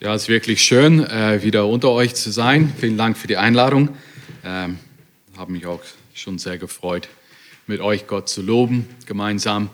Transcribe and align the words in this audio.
Ja, 0.00 0.14
es 0.14 0.22
ist 0.22 0.28
wirklich 0.28 0.62
schön, 0.62 1.04
äh, 1.04 1.42
wieder 1.42 1.66
unter 1.66 1.90
euch 1.90 2.14
zu 2.14 2.30
sein. 2.30 2.72
Vielen 2.78 2.96
Dank 2.96 3.18
für 3.18 3.26
die 3.26 3.36
Einladung. 3.36 3.96
Ähm, 4.44 4.78
habe 5.36 5.50
mich 5.50 5.66
auch 5.66 5.82
schon 6.14 6.38
sehr 6.38 6.56
gefreut, 6.56 7.08
mit 7.66 7.80
euch 7.80 8.06
Gott 8.06 8.28
zu 8.28 8.40
loben, 8.40 8.88
gemeinsam. 9.06 9.70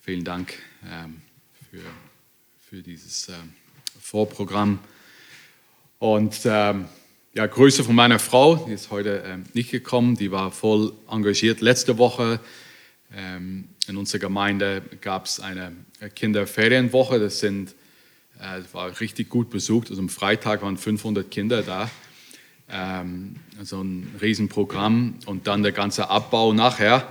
Vielen 0.00 0.24
Dank 0.24 0.52
ähm, 0.84 1.22
für, 1.70 1.78
für 2.68 2.82
dieses 2.82 3.28
ähm, 3.28 3.52
Vorprogramm. 4.00 4.80
Und 6.00 6.42
ja, 6.42 7.46
Grüße 7.46 7.84
von 7.84 7.94
meiner 7.94 8.18
Frau, 8.18 8.56
die 8.66 8.72
ist 8.72 8.90
heute 8.90 9.38
nicht 9.54 9.70
gekommen, 9.70 10.16
die 10.16 10.32
war 10.32 10.50
voll 10.50 10.92
engagiert 11.08 11.60
letzte 11.60 11.96
Woche. 11.96 12.40
In 13.12 13.96
unserer 13.96 14.18
Gemeinde 14.18 14.82
gab 15.00 15.26
es 15.26 15.38
eine 15.38 15.70
Kinderferienwoche, 16.16 17.20
das 17.20 17.38
sind 17.38 17.76
es 18.42 18.74
war 18.74 19.00
richtig 19.00 19.28
gut 19.28 19.50
besucht. 19.50 19.90
Also 19.90 20.02
am 20.02 20.08
Freitag 20.08 20.62
waren 20.62 20.76
500 20.76 21.30
Kinder 21.30 21.62
da. 21.62 21.90
Ähm, 22.68 23.36
also 23.58 23.82
ein 23.82 24.14
Riesenprogramm 24.20 25.14
und 25.26 25.46
dann 25.46 25.62
der 25.62 25.72
ganze 25.72 26.10
Abbau 26.10 26.52
nachher. 26.52 27.06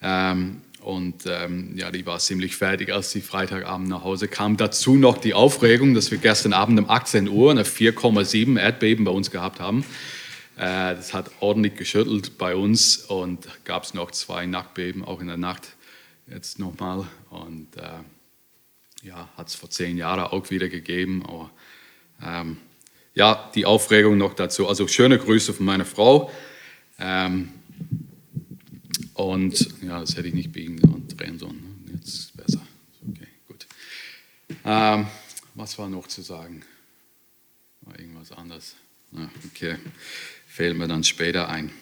Ähm, 0.00 0.62
und 0.80 1.24
ähm, 1.26 1.72
ja, 1.76 1.90
die 1.90 2.06
war 2.06 2.18
ziemlich 2.20 2.56
fertig, 2.56 2.92
als 2.92 3.10
sie 3.10 3.20
Freitagabend 3.20 3.88
nach 3.88 4.04
Hause 4.04 4.28
kam. 4.28 4.56
Dazu 4.56 4.94
noch 4.94 5.18
die 5.18 5.34
Aufregung, 5.34 5.94
dass 5.94 6.10
wir 6.10 6.18
gestern 6.18 6.52
Abend 6.52 6.78
um 6.78 6.88
18 6.88 7.28
Uhr 7.28 7.50
eine 7.50 7.64
4,7 7.64 8.58
Erdbeben 8.58 9.04
bei 9.04 9.10
uns 9.10 9.30
gehabt 9.30 9.60
haben. 9.60 9.84
Äh, 10.56 10.94
das 10.94 11.12
hat 11.12 11.30
ordentlich 11.40 11.74
geschüttelt 11.74 12.38
bei 12.38 12.54
uns 12.54 12.98
und 12.98 13.48
gab 13.64 13.82
es 13.82 13.94
noch 13.94 14.12
zwei 14.12 14.46
Nachtbeben, 14.46 15.04
auch 15.04 15.20
in 15.20 15.26
der 15.26 15.36
Nacht 15.36 15.76
jetzt 16.30 16.58
nochmal. 16.58 17.06
Und 17.30 17.76
äh, 17.76 17.82
ja, 19.02 19.28
hat 19.36 19.48
es 19.48 19.54
vor 19.54 19.70
zehn 19.70 19.96
Jahren 19.96 20.20
auch 20.20 20.50
wieder 20.50 20.68
gegeben. 20.68 21.24
Aber 21.24 21.50
ähm, 22.22 22.58
ja, 23.14 23.50
die 23.54 23.66
Aufregung 23.66 24.18
noch 24.18 24.34
dazu. 24.34 24.68
Also 24.68 24.88
schöne 24.88 25.18
Grüße 25.18 25.52
von 25.52 25.66
meiner 25.66 25.84
Frau. 25.84 26.30
Ähm, 26.98 27.50
und 29.14 29.82
ja, 29.82 30.00
das 30.00 30.16
hätte 30.16 30.28
ich 30.28 30.34
nicht 30.34 30.52
biegen 30.52 30.78
und 30.92 31.18
drehen 31.18 31.38
sollen. 31.38 31.60
Ne? 31.86 31.94
Jetzt 31.94 32.08
ist 32.08 32.20
es 32.20 32.32
besser. 32.32 32.60
Okay, 33.08 33.28
gut. 33.48 33.66
Ähm, 34.64 35.06
was 35.54 35.78
war 35.78 35.88
noch 35.88 36.06
zu 36.06 36.22
sagen? 36.22 36.62
War 37.82 37.98
irgendwas 37.98 38.32
anderes? 38.32 38.76
Ah, 39.16 39.28
okay, 39.46 39.76
fällt 40.46 40.76
mir 40.76 40.86
dann 40.86 41.02
später 41.02 41.48
ein. 41.48 41.72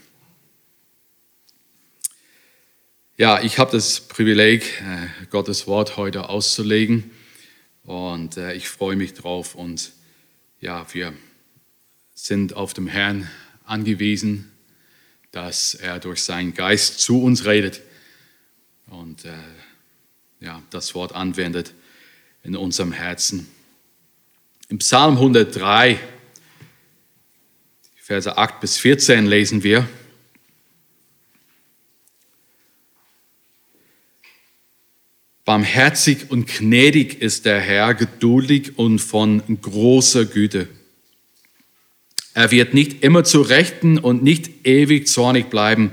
Ja, 3.19 3.41
ich 3.41 3.59
habe 3.59 3.73
das 3.73 4.01
Privileg, 4.01 4.83
äh, 4.83 5.07
Gottes 5.31 5.67
Wort 5.67 5.97
heute 5.97 6.29
auszulegen 6.29 7.11
und 7.83 8.37
äh, 8.37 8.53
ich 8.53 8.69
freue 8.69 8.95
mich 8.95 9.15
drauf 9.15 9.55
und 9.55 9.93
ja, 10.61 10.85
wir 10.93 11.15
sind 12.13 12.53
auf 12.53 12.75
dem 12.75 12.87
Herrn 12.87 13.27
angewiesen, 13.65 14.53
dass 15.31 15.73
er 15.73 15.99
durch 15.99 16.25
seinen 16.25 16.53
Geist 16.53 17.01
zu 17.01 17.23
uns 17.23 17.47
redet 17.47 17.81
und 18.89 19.25
äh, 19.25 19.33
ja, 20.41 20.63
das 20.69 20.95
Wort 20.95 21.15
anwendet 21.15 21.73
in 22.43 22.55
unserem 22.55 22.93
Herzen. 22.93 23.49
Im 24.69 24.77
Psalm 24.77 25.15
103, 25.15 25.99
Verse 27.97 28.37
8 28.37 28.61
bis 28.61 28.77
14 28.77 29.25
lesen 29.25 29.63
wir, 29.63 29.89
Barmherzig 35.47 36.29
und 36.29 36.49
gnädig 36.49 37.23
ist 37.23 37.47
der 37.47 37.61
Herr, 37.61 37.95
geduldig 37.95 38.79
und 38.81 38.99
von 38.99 39.43
großer 39.63 40.25
Güte. 40.25 40.67
Er 42.35 42.51
wird 42.51 42.75
nicht 42.75 43.05
immer 43.05 43.23
zu 43.23 43.43
Rechten 43.43 43.97
und 43.97 44.25
nicht 44.25 44.67
ewig 44.67 45.07
zornig 45.07 45.49
bleiben. 45.49 45.93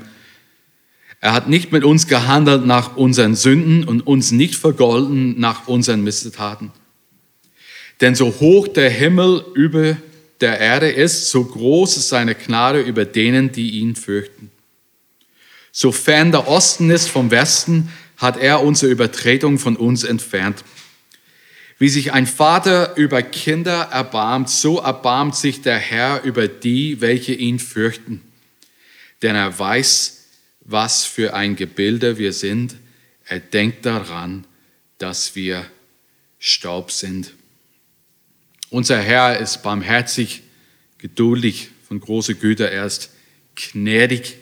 Er 1.22 1.34
hat 1.34 1.50
nicht 1.50 1.72
mit 1.72 1.84
uns 1.84 2.08
gehandelt 2.08 2.66
nach 2.66 2.98
unseren 2.98 3.36
Sünden 3.36 3.84
und 3.84 4.02
uns 4.02 4.32
nicht 4.32 4.56
vergolden 4.56 5.40
nach 5.40 5.68
unseren 5.68 6.04
Missetaten. 6.04 6.72
Denn 8.02 8.16
so 8.16 8.34
hoch 8.40 8.68
der 8.68 8.90
Himmel 8.90 9.46
über 9.54 9.98
der 10.42 10.60
Erde 10.60 10.90
ist, 10.90 11.30
so 11.30 11.46
groß 11.46 11.98
ist 11.98 12.10
seine 12.10 12.34
Gnade 12.34 12.82
über 12.82 13.06
denen, 13.06 13.52
die 13.52 13.80
ihn 13.80 13.96
fürchten. 13.96 14.50
Sofern 15.72 16.32
der 16.32 16.48
Osten 16.48 16.90
ist 16.90 17.08
vom 17.08 17.32
Westen, 17.32 17.90
hat 18.24 18.38
er 18.38 18.64
unsere 18.64 18.90
Übertretung 18.90 19.60
von 19.60 19.76
uns 19.76 20.06
entfernt. 20.06 20.64
Wie 21.78 21.90
sich 21.90 22.14
ein 22.14 22.26
Vater 22.26 22.96
über 22.96 23.22
Kinder 23.22 23.90
erbarmt, 23.92 24.50
so 24.50 24.80
erbarmt 24.80 25.36
sich 25.36 25.62
der 25.62 25.78
Herr 25.78 26.24
über 26.24 26.48
die, 26.48 27.02
welche 27.02 27.34
ihn 27.34 27.60
fürchten. 27.60 28.22
Denn 29.22 29.36
er 29.36 29.60
weiß, 29.60 30.28
was 30.62 31.04
für 31.04 31.34
ein 31.34 31.58
Gebilde 31.58 32.18
wir 32.18 32.32
sind. 32.32 32.78
Er 33.26 33.42
denkt 33.42 33.86
daran, 33.86 34.46
dass 35.00 35.36
wir 35.36 35.66
Staub 36.40 36.92
sind. 36.92 37.34
Unser 38.70 39.02
Herr 39.02 39.38
ist 39.38 39.64
barmherzig, 39.64 40.44
geduldig, 40.98 41.72
von 41.86 42.00
großer 42.00 42.36
Güte. 42.36 42.72
Er 42.72 42.86
ist 42.86 43.10
gnädig. 43.56 44.38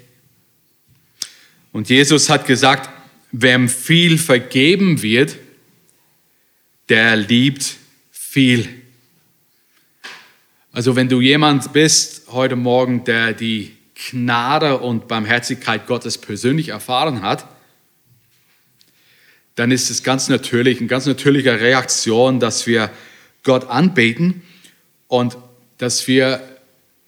Und 1.71 1.89
Jesus 1.89 2.29
hat 2.29 2.45
gesagt, 2.45 3.00
Wem 3.31 3.69
viel 3.69 4.17
vergeben 4.17 5.01
wird, 5.01 5.37
der 6.89 7.15
liebt 7.15 7.77
viel. 8.11 8.67
Also 10.73 10.95
wenn 10.95 11.09
du 11.09 11.21
jemand 11.21 11.73
bist 11.73 12.27
heute 12.31 12.55
Morgen, 12.55 13.03
der 13.03 13.33
die 13.33 13.75
Gnade 13.93 14.79
und 14.79 15.07
Barmherzigkeit 15.07 15.85
Gottes 15.85 16.17
persönlich 16.17 16.69
erfahren 16.69 17.21
hat, 17.21 17.45
dann 19.55 19.71
ist 19.71 19.89
es 19.89 20.03
ganz 20.03 20.29
natürlich, 20.29 20.79
eine 20.79 20.87
ganz 20.87 21.05
natürliche 21.05 21.59
Reaktion, 21.59 22.39
dass 22.39 22.67
wir 22.67 22.89
Gott 23.43 23.69
anbeten 23.69 24.41
und 25.07 25.37
dass 25.77 26.07
wir 26.07 26.41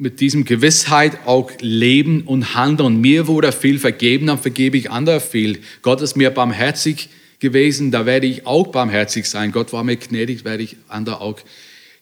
mit 0.04 0.20
diesem 0.20 0.44
Gewissheit 0.44 1.26
auch 1.26 1.50
leben 1.62 2.24
und 2.24 2.56
handeln. 2.56 3.00
Mir 3.00 3.28
wurde 3.28 3.54
viel 3.54 3.80
vergeben, 3.80 4.28
dann 4.28 4.38
vergebe 4.38 4.78
ich 4.78 4.92
anderen 4.92 5.22
viel. 5.22 5.62
Gott 5.82 6.02
ist 6.02 6.18
mir 6.18 6.30
barmherzig 6.30 7.08
gewesen, 7.40 7.90
da 7.90 8.06
werde 8.06 8.28
ich 8.28 8.46
auch 8.46 8.68
barmherzig 8.68 9.30
sein. 9.30 9.54
Gott 9.54 9.72
war 9.72 9.86
mir 9.86 9.96
gnädig, 9.96 10.44
werde 10.44 10.62
ich 10.62 10.76
anderen 10.90 11.20
auch 11.20 11.40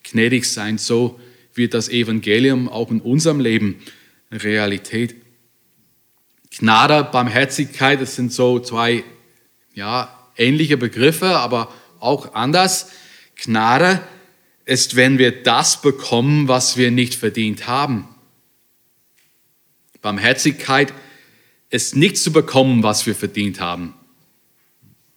gnädig 0.03 0.45
sein. 0.45 0.79
So 0.79 1.19
wird 1.53 1.75
das 1.75 1.89
Evangelium 1.89 2.69
auch 2.69 2.89
in 2.89 3.01
unserem 3.01 3.39
Leben 3.39 3.75
Realität. 4.31 5.15
Gnade, 6.57 7.07
Barmherzigkeit, 7.11 8.01
das 8.01 8.15
sind 8.15 8.33
so 8.33 8.57
zwei 8.57 9.03
ja, 9.75 10.11
ähnliche 10.37 10.77
Begriffe, 10.77 11.37
aber 11.37 11.71
auch 11.99 12.33
anders. 12.33 12.89
Gnade 13.35 14.01
ist, 14.71 14.95
wenn 14.95 15.17
wir 15.17 15.43
das 15.43 15.81
bekommen, 15.81 16.47
was 16.47 16.77
wir 16.77 16.91
nicht 16.91 17.15
verdient 17.15 17.67
haben. 17.67 18.07
Barmherzigkeit 20.01 20.93
ist 21.69 21.97
nicht 21.97 22.17
zu 22.17 22.31
bekommen, 22.31 22.81
was 22.81 23.05
wir 23.05 23.13
verdient 23.13 23.59
haben. 23.59 23.93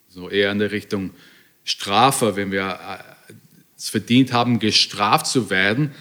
So 0.08 0.28
eher 0.28 0.50
in 0.50 0.58
der 0.58 0.72
Richtung 0.72 1.12
Strafe, 1.62 2.34
wenn 2.34 2.50
wir 2.50 2.80
äh, 3.28 3.32
es 3.76 3.90
verdient 3.90 4.32
haben, 4.32 4.58
gestraft 4.58 5.28
zu 5.28 5.50
werden, 5.50 5.94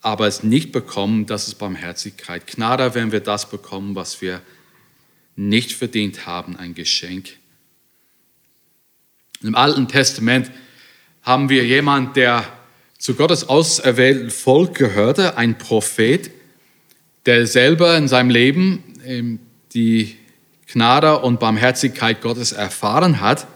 aber 0.00 0.28
es 0.28 0.44
nicht 0.44 0.70
bekommen, 0.70 1.26
das 1.26 1.48
ist 1.48 1.56
Barmherzigkeit. 1.56 2.46
Gnade, 2.46 2.94
wenn 2.94 3.10
wir 3.10 3.20
das 3.20 3.50
bekommen, 3.50 3.96
was 3.96 4.22
wir 4.22 4.42
nicht 5.34 5.72
verdient 5.72 6.24
haben, 6.24 6.56
ein 6.56 6.74
Geschenk. 6.74 7.36
Im 9.42 9.56
Alten 9.56 9.88
Testament 9.88 10.52
haben 11.22 11.48
wir 11.48 11.64
jemand, 11.64 12.16
der 12.16 12.44
zu 12.98 13.14
Gottes 13.14 13.48
auserwählten 13.48 14.30
Volk 14.30 14.74
gehörte, 14.74 15.36
ein 15.36 15.58
Prophet, 15.58 16.30
der 17.26 17.46
selber 17.46 17.96
in 17.96 18.08
seinem 18.08 18.30
Leben 18.30 18.82
ähm, 19.04 19.40
die 19.74 20.16
Gnade 20.66 21.18
und 21.18 21.40
Barmherzigkeit 21.40 22.20
Gottes 22.20 22.52
erfahren 22.52 23.20
hat. 23.20 23.46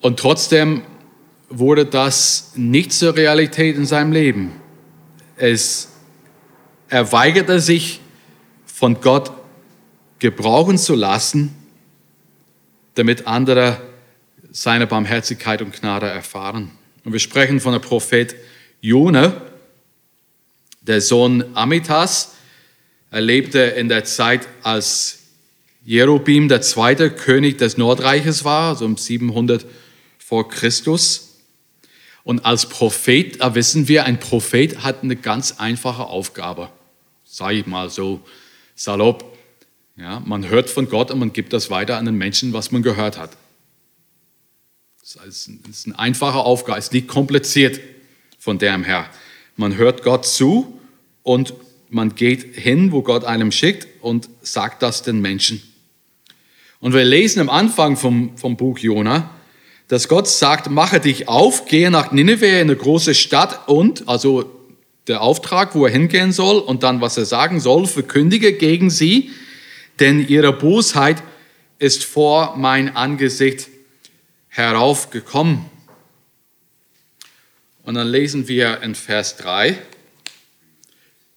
Und 0.00 0.18
trotzdem 0.20 0.82
wurde 1.48 1.86
das 1.86 2.52
nicht 2.54 2.92
zur 2.92 3.16
Realität 3.16 3.76
in 3.76 3.86
seinem 3.86 4.12
Leben. 4.12 4.52
Es, 5.36 5.88
er 6.88 7.12
weigerte 7.12 7.60
sich, 7.60 8.00
von 8.66 9.00
Gott 9.00 9.32
gebrauchen 10.18 10.76
zu 10.76 10.94
lassen, 10.94 11.54
damit 12.94 13.26
andere 13.26 13.80
seine 14.56 14.86
Barmherzigkeit 14.86 15.60
und 15.60 15.78
Gnade 15.78 16.06
erfahren. 16.06 16.70
Und 17.04 17.12
wir 17.12 17.20
sprechen 17.20 17.60
von 17.60 17.72
der 17.72 17.78
Prophet 17.78 18.34
Jona, 18.80 19.42
der 20.80 21.02
Sohn 21.02 21.44
Amitas. 21.54 22.36
Er 23.10 23.20
lebte 23.20 23.58
in 23.58 23.90
der 23.90 24.04
Zeit, 24.04 24.48
als 24.62 25.18
Jerubim 25.84 26.48
der 26.48 26.62
zweite 26.62 27.10
König 27.10 27.58
des 27.58 27.76
Nordreiches 27.76 28.46
war, 28.46 28.76
so 28.76 28.86
um 28.86 28.96
700 28.96 29.66
vor 30.18 30.48
Christus. 30.48 31.34
Und 32.24 32.46
als 32.46 32.66
Prophet, 32.66 33.42
da 33.42 33.54
wissen 33.54 33.88
wir, 33.88 34.06
ein 34.06 34.18
Prophet 34.18 34.82
hat 34.82 35.02
eine 35.02 35.16
ganz 35.16 35.56
einfache 35.58 36.04
Aufgabe. 36.04 36.70
Sage 37.26 37.58
ich 37.58 37.66
mal 37.66 37.90
so 37.90 38.22
salopp. 38.74 39.36
Ja, 39.96 40.22
man 40.24 40.48
hört 40.48 40.70
von 40.70 40.88
Gott 40.88 41.10
und 41.10 41.18
man 41.18 41.34
gibt 41.34 41.52
das 41.52 41.68
weiter 41.68 41.98
an 41.98 42.06
den 42.06 42.16
Menschen, 42.16 42.54
was 42.54 42.72
man 42.72 42.82
gehört 42.82 43.18
hat. 43.18 43.36
Das 45.14 45.48
ist 45.70 45.86
eine 45.86 45.96
einfache 46.00 46.38
Aufgabe, 46.38 46.80
ist 46.80 46.92
nicht 46.92 47.06
kompliziert 47.06 47.78
von 48.40 48.58
dem 48.58 48.82
her. 48.82 49.08
Man 49.54 49.76
hört 49.76 50.02
Gott 50.02 50.26
zu 50.26 50.80
und 51.22 51.54
man 51.88 52.16
geht 52.16 52.56
hin, 52.56 52.90
wo 52.90 53.02
Gott 53.02 53.24
einem 53.24 53.52
schickt 53.52 53.86
und 54.00 54.28
sagt 54.42 54.82
das 54.82 55.02
den 55.02 55.20
Menschen. 55.20 55.62
Und 56.80 56.92
wir 56.92 57.04
lesen 57.04 57.38
am 57.38 57.50
Anfang 57.50 57.96
vom, 57.96 58.36
vom 58.36 58.56
Buch 58.56 58.80
Jona, 58.80 59.30
dass 59.86 60.08
Gott 60.08 60.26
sagt, 60.26 60.70
mache 60.70 60.98
dich 60.98 61.28
auf, 61.28 61.66
gehe 61.66 61.92
nach 61.92 62.10
Nineveh, 62.10 62.60
in 62.60 62.68
eine 62.68 62.74
große 62.74 63.14
Stadt 63.14 63.68
und, 63.68 64.08
also 64.08 64.50
der 65.06 65.20
Auftrag, 65.22 65.76
wo 65.76 65.86
er 65.86 65.92
hingehen 65.92 66.32
soll 66.32 66.58
und 66.58 66.82
dann, 66.82 67.00
was 67.00 67.16
er 67.16 67.26
sagen 67.26 67.60
soll, 67.60 67.86
verkündige 67.86 68.54
gegen 68.54 68.90
sie, 68.90 69.30
denn 70.00 70.26
ihre 70.26 70.52
Bosheit 70.52 71.22
ist 71.78 72.04
vor 72.04 72.56
mein 72.56 72.96
Angesicht 72.96 73.68
heraufgekommen. 74.56 75.66
Und 77.82 77.94
dann 77.94 78.08
lesen 78.08 78.48
wir 78.48 78.80
in 78.82 78.94
Vers 78.94 79.36
3, 79.36 79.78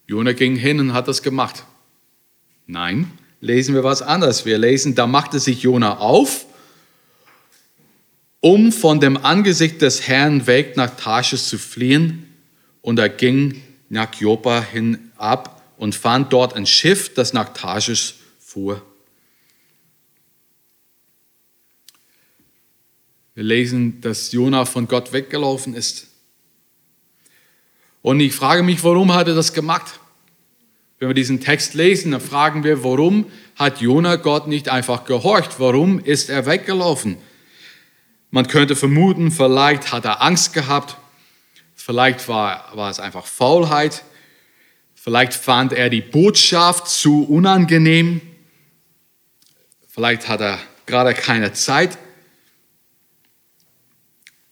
Jona 0.07 0.31
ging 0.31 0.56
hin 0.56 0.80
und 0.80 0.94
hat 0.94 1.07
das 1.07 1.21
gemacht. 1.21 1.63
Nein, 2.66 3.12
lesen 3.42 3.75
wir 3.75 3.83
was 3.83 4.01
anderes. 4.01 4.45
Wir 4.45 4.57
lesen, 4.57 4.95
da 4.95 5.06
machte 5.06 5.39
sich 5.39 5.62
Jona 5.62 5.98
auf, 5.98 6.45
um 8.39 8.71
von 8.71 9.00
dem 9.00 9.18
Angesicht 9.18 9.81
des 9.83 10.07
Herrn 10.07 10.48
weg 10.48 10.77
nach 10.77 10.95
Tarschisch 10.95 11.44
zu 11.44 11.60
fliehen. 11.60 12.25
Und 12.81 12.98
er 12.98 13.10
ging 13.10 13.62
nach 13.89 14.13
Joppa 14.15 14.62
hinab 14.62 15.62
und 15.77 15.94
fand 15.94 16.33
dort 16.33 16.56
ein 16.56 16.65
Schiff, 16.65 17.13
das 17.13 17.33
nach 17.33 17.54
Tarschisch 17.54 18.15
fuhr. 18.39 18.81
Wir 23.35 23.43
lesen, 23.43 24.01
dass 24.01 24.31
Jona 24.31 24.65
von 24.65 24.87
Gott 24.87 25.13
weggelaufen 25.13 25.73
ist. 25.73 26.07
Und 28.01 28.19
ich 28.19 28.33
frage 28.33 28.63
mich, 28.63 28.83
warum 28.83 29.13
hat 29.13 29.27
er 29.27 29.35
das 29.35 29.53
gemacht? 29.53 29.99
Wenn 30.97 31.09
wir 31.09 31.15
diesen 31.15 31.39
Text 31.39 31.75
lesen, 31.75 32.11
dann 32.11 32.21
fragen 32.21 32.63
wir, 32.63 32.83
warum 32.83 33.25
hat 33.55 33.81
Jona 33.81 34.15
Gott 34.17 34.47
nicht 34.47 34.69
einfach 34.69 35.05
gehorcht? 35.05 35.59
Warum 35.59 35.99
ist 35.99 36.29
er 36.29 36.45
weggelaufen? 36.45 37.17
Man 38.31 38.47
könnte 38.47 38.75
vermuten, 38.75 39.31
vielleicht 39.31 39.91
hat 39.91 40.05
er 40.05 40.21
Angst 40.21 40.53
gehabt, 40.53 40.97
vielleicht 41.75 42.27
war, 42.27 42.69
war 42.75 42.91
es 42.91 42.99
einfach 42.99 43.25
Faulheit, 43.25 44.03
vielleicht 44.93 45.33
fand 45.33 45.73
er 45.73 45.89
die 45.89 46.01
Botschaft 46.01 46.87
zu 46.87 47.23
unangenehm, 47.23 48.21
vielleicht 49.87 50.27
hat 50.27 50.41
er 50.41 50.59
gerade 50.85 51.13
keine 51.13 51.53
Zeit 51.53 51.97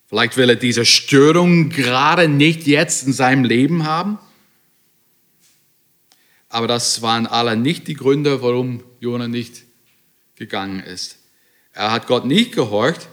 Vielleicht 0.08 0.38
will 0.38 0.50
er 0.50 0.56
diese 0.56 0.86
Störung 0.86 1.70
gerade 1.70 2.30
nicht 2.30 2.66
jetzt 2.66 3.06
in 3.06 3.12
seinem 3.12 3.44
Leben 3.44 3.86
haben. 3.86 4.18
Aber 6.48 6.68
das 6.68 7.02
waren 7.02 7.28
alle 7.28 7.58
nicht 7.58 7.90
die 7.90 7.94
Gründe, 7.94 8.42
warum 8.42 8.84
Jona 9.02 9.28
nicht 9.28 9.64
gegangen 10.36 10.80
ist. 10.80 11.18
Er 11.74 11.92
hat 11.92 12.08
Gott 12.08 12.26
nicht 12.26 12.54
gehorcht, 12.54 13.10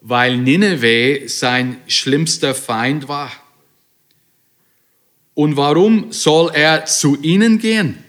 weil 0.00 0.36
Nineveh 0.36 1.28
sein 1.28 1.80
schlimmster 1.86 2.56
Feind 2.56 3.06
war. 3.06 3.30
Und 5.34 5.56
warum 5.56 6.10
soll 6.10 6.50
er 6.52 6.86
zu 6.86 7.16
ihnen 7.22 7.60
gehen? 7.60 8.02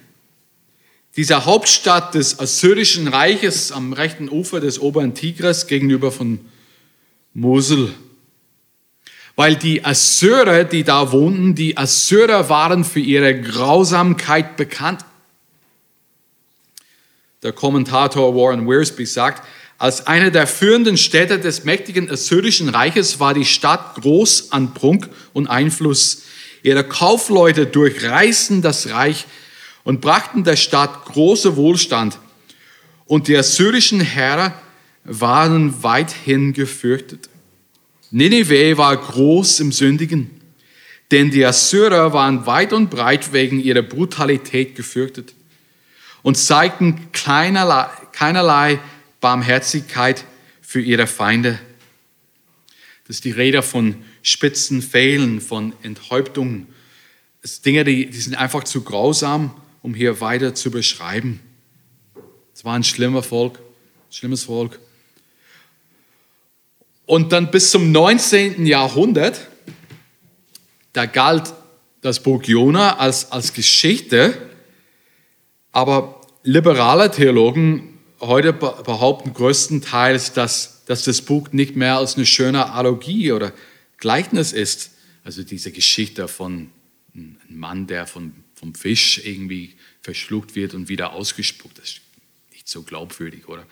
Diese 1.16 1.46
Hauptstadt 1.46 2.16
des 2.16 2.40
Assyrischen 2.40 3.08
Reiches 3.08 3.72
am 3.72 3.94
rechten 3.94 4.28
Ufer 4.28 4.60
des 4.60 4.80
oberen 4.80 5.14
Tigris 5.14 5.68
gegenüber 5.68 6.12
von 6.12 6.40
Mosul 7.34 7.94
weil 9.38 9.56
die 9.56 9.86
Assyrer, 9.86 10.64
die 10.64 10.84
da 10.84 11.12
wohnten, 11.12 11.54
die 11.54 11.78
Assyrer 11.78 12.50
waren 12.50 12.84
für 12.84 13.00
ihre 13.00 13.40
Grausamkeit 13.40 14.58
bekannt. 14.58 15.06
Der 17.44 17.54
Kommentator 17.54 18.36
Warren 18.36 18.68
Wiersbe 18.68 19.06
sagt, 19.06 19.48
als 19.78 20.08
eine 20.08 20.32
der 20.32 20.48
führenden 20.48 20.98
Städte 20.98 21.40
des 21.40 21.66
mächtigen 21.66 22.10
Assyrischen 22.10 22.70
Reiches 22.70 23.20
war 23.20 23.36
die 23.36 23.46
Stadt 23.46 24.02
groß 24.02 24.52
an 24.52 24.74
Prunk 24.74 25.08
und 25.34 25.46
Einfluss. 25.46 26.24
Ihre 26.64 26.84
Kaufleute 26.84 27.68
durchreisten 27.68 28.64
das 28.64 28.90
Reich 28.90 29.28
und 29.84 30.02
brachten 30.02 30.46
der 30.46 30.56
Stadt 30.56 31.06
große 31.06 31.56
Wohlstand. 31.56 32.18
Und 33.06 33.28
die 33.28 33.38
assyrischen 33.38 34.02
Herren 34.02 34.52
waren 35.04 35.84
weithin 35.84 36.54
gefürchtet. 36.54 37.30
Nineveh 38.12 38.78
war 38.78 38.96
groß 38.96 39.60
im 39.60 39.72
Sündigen, 39.72 40.30
denn 41.12 41.32
die 41.32 41.46
Assyrer 41.46 42.14
waren 42.14 42.46
weit 42.46 42.74
und 42.74 42.90
breit 42.90 43.34
wegen 43.34 43.60
ihrer 43.60 43.82
Brutalität 43.82 44.76
gefürchtet 44.76 45.34
und 46.24 46.38
zeigten 46.38 47.12
keinerlei, 47.12 47.88
keinerlei 48.12 48.80
Barmherzigkeit 49.20 50.26
für 50.62 50.82
ihre 50.82 51.08
Feinde. 51.08 51.60
Das 53.08 53.18
ist 53.18 53.26
die 53.26 53.32
Rede 53.32 53.62
von 53.62 53.96
spitzen 54.22 54.82
Fehlen, 54.82 55.40
von 55.40 55.74
Enthäuptungen. 55.82 56.68
Das 57.42 57.56
sind 57.56 57.66
Dinge, 57.66 57.84
die, 57.86 58.10
die 58.10 58.20
sind 58.20 58.36
einfach 58.36 58.66
zu 58.66 58.82
grausam, 58.82 59.56
um 59.82 59.94
hier 59.94 60.20
weiter 60.20 60.54
zu 60.54 60.72
beschreiben. 60.72 61.40
Es 62.54 62.66
war 62.66 62.74
ein 62.74 62.84
schlimmer 62.84 63.24
Volk, 63.24 63.60
schlimmes 64.10 64.44
Volk. 64.44 64.80
Und 67.08 67.32
dann 67.32 67.52
bis 67.52 67.72
zum 67.72 67.94
19. 67.94 68.66
Jahrhundert, 68.66 69.48
da 70.92 71.06
galt 71.06 71.54
das 72.02 72.22
Buch 72.22 72.44
Jona 72.44 72.98
als, 72.98 73.32
als 73.32 73.54
Geschichte, 73.54 74.38
aber 75.72 76.20
liberale 76.44 77.10
Theologen 77.10 77.98
heute 78.20 78.52
behaupten 78.52 79.34
größtenteils, 79.34 80.34
dass, 80.34 80.84
dass 80.86 81.06
das 81.06 81.22
Buch 81.22 81.54
nicht 81.54 81.78
mehr 81.78 81.98
als 81.98 82.18
eine 82.18 82.26
schöne 82.26 82.66
Analogie 82.66 83.32
oder 83.32 83.54
Gleichnis 84.00 84.52
ist. 84.52 84.92
Also 85.24 85.44
diese 85.44 85.72
Geschichte 85.72 86.28
von 86.28 86.72
einem 87.16 87.38
Mann, 87.48 87.88
der 87.88 88.06
von, 88.06 88.34
vom 88.54 88.76
Fisch 88.76 89.22
irgendwie 89.24 89.76
verschluckt 90.02 90.56
wird 90.56 90.74
und 90.74 90.90
wieder 90.90 91.14
ausgespuckt. 91.14 91.78
Das 91.78 91.86
ist 91.86 92.02
nicht 92.52 92.68
so 92.68 92.84
glaubwürdig, 92.84 93.48
oder? 93.48 93.66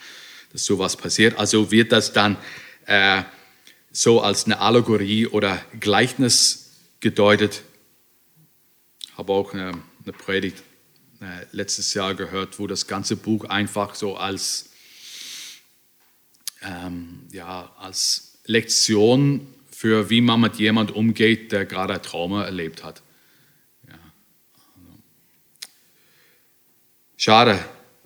Dass 0.54 0.64
sowas 0.64 0.96
passiert. 0.96 1.38
Also 1.38 1.70
wird 1.70 1.92
das 1.92 2.14
dann 2.14 2.38
äh, 2.86 3.24
so 3.92 4.22
als 4.22 4.46
eine 4.46 4.60
Allegorie 4.60 5.28
oder 5.28 5.62
Gleichnis 5.80 6.72
gedeutet. 7.00 7.64
Ich 9.02 9.18
habe 9.18 9.32
auch 9.32 9.54
eine, 9.54 9.72
eine 10.04 10.14
Predigt 10.14 10.64
äh, 11.22 11.46
letztes 11.52 11.94
Jahr 11.94 12.14
gehört, 12.16 12.60
wo 12.60 12.68
das 12.68 12.88
ganze 12.88 13.16
Buch 13.16 13.46
einfach 13.46 13.96
so 13.96 14.18
als, 14.18 14.70
ähm, 16.62 17.28
ja, 17.32 17.74
als 17.78 18.40
Lektion 18.46 19.48
für 19.72 20.10
wie 20.10 20.22
man 20.22 20.40
mit 20.40 20.56
jemand 20.56 20.92
umgeht, 20.92 21.52
der 21.52 21.66
gerade 21.66 21.96
ein 21.96 22.02
Trauma 22.02 22.46
erlebt 22.46 22.84
hat. 22.84 23.02
Ja. 23.88 23.94
Also. 23.94 24.98
Schade, 27.18 27.66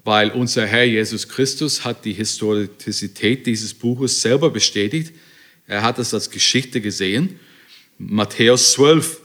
weil 0.09 0.31
unser 0.31 0.65
Herr 0.65 0.85
Jesus 0.85 1.29
Christus 1.29 1.85
hat 1.85 2.03
die 2.03 2.13
Historizität 2.13 3.45
dieses 3.45 3.75
Buches 3.75 4.23
selber 4.23 4.49
bestätigt. 4.49 5.13
Er 5.67 5.83
hat 5.83 5.99
es 5.99 6.15
als 6.15 6.31
Geschichte 6.31 6.81
gesehen. 6.81 7.39
Matthäus 7.99 8.71
12, 8.71 9.21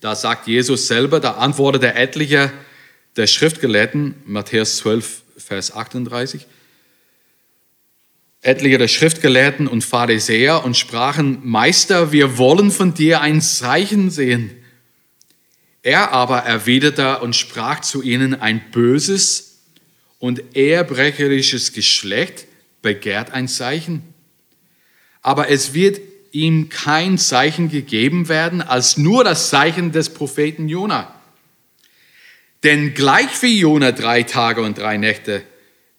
da 0.00 0.14
sagt 0.14 0.46
Jesus 0.46 0.86
selber, 0.86 1.20
da 1.20 1.32
antwortet 1.32 1.82
der 1.82 1.96
etliche 1.96 2.50
der 3.16 3.26
Schriftgelehrten, 3.26 4.14
Matthäus 4.24 4.78
12, 4.78 5.22
Vers 5.36 5.74
38, 5.74 6.46
etliche 8.40 8.78
der 8.78 8.88
Schriftgelehrten 8.88 9.66
und 9.66 9.84
Pharisäer 9.84 10.64
und 10.64 10.74
sprachen, 10.74 11.40
Meister, 11.42 12.12
wir 12.12 12.38
wollen 12.38 12.70
von 12.70 12.94
dir 12.94 13.20
ein 13.20 13.42
Zeichen 13.42 14.08
sehen. 14.08 14.52
Er 15.88 16.12
aber 16.12 16.40
erwiderte 16.40 17.20
und 17.20 17.34
sprach 17.34 17.80
zu 17.80 18.02
ihnen, 18.02 18.38
ein 18.38 18.60
böses 18.72 19.62
und 20.18 20.54
ehrbrecherisches 20.54 21.72
Geschlecht 21.72 22.44
begehrt 22.82 23.30
ein 23.30 23.48
Zeichen. 23.48 24.02
Aber 25.22 25.48
es 25.48 25.72
wird 25.72 25.98
ihm 26.30 26.68
kein 26.68 27.16
Zeichen 27.16 27.70
gegeben 27.70 28.28
werden, 28.28 28.60
als 28.60 28.98
nur 28.98 29.24
das 29.24 29.48
Zeichen 29.48 29.90
des 29.90 30.10
Propheten 30.10 30.68
Jona. 30.68 31.18
Denn 32.64 32.92
gleich 32.92 33.40
wie 33.40 33.58
Jona 33.58 33.92
drei 33.92 34.24
Tage 34.24 34.60
und 34.60 34.76
drei 34.76 34.98
Nächte 34.98 35.42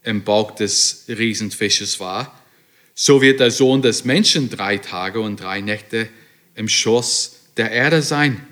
im 0.04 0.24
Bauch 0.24 0.52
des 0.52 1.06
Riesenfisches 1.08 2.00
war, 2.00 2.40
so 2.94 3.24
wird 3.24 3.40
der 3.40 3.50
Sohn 3.50 3.82
des 3.82 4.06
Menschen 4.06 4.52
drei 4.52 4.78
Tage 4.78 5.20
und 5.20 5.40
drei 5.40 5.62
Nächte 5.62 6.10
im 6.54 6.70
Schoß 6.70 7.38
der 7.58 7.72
Erde 7.72 8.04
sein. 8.04 8.46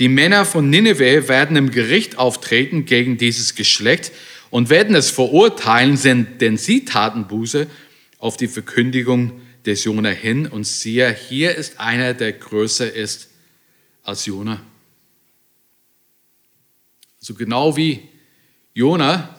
Die 0.00 0.08
Männer 0.08 0.46
von 0.46 0.70
Nineveh 0.70 1.28
werden 1.28 1.58
im 1.58 1.70
Gericht 1.70 2.16
auftreten 2.16 2.86
gegen 2.86 3.18
dieses 3.18 3.54
Geschlecht 3.54 4.12
und 4.48 4.70
werden 4.70 4.96
es 4.96 5.10
verurteilen, 5.10 5.98
denn 6.40 6.56
sie 6.56 6.86
taten 6.86 7.28
Buße 7.28 7.66
auf 8.18 8.38
die 8.38 8.48
Verkündigung 8.48 9.42
des 9.66 9.84
Jona 9.84 10.08
hin 10.08 10.46
und 10.46 10.64
siehe, 10.64 11.12
hier 11.12 11.54
ist 11.54 11.78
einer, 11.78 12.14
der 12.14 12.32
größer 12.32 12.90
ist 12.90 13.28
als 14.02 14.24
Jona. 14.24 14.56
So 17.18 17.34
also 17.34 17.34
genau 17.34 17.76
wie 17.76 18.08
Jona 18.72 19.38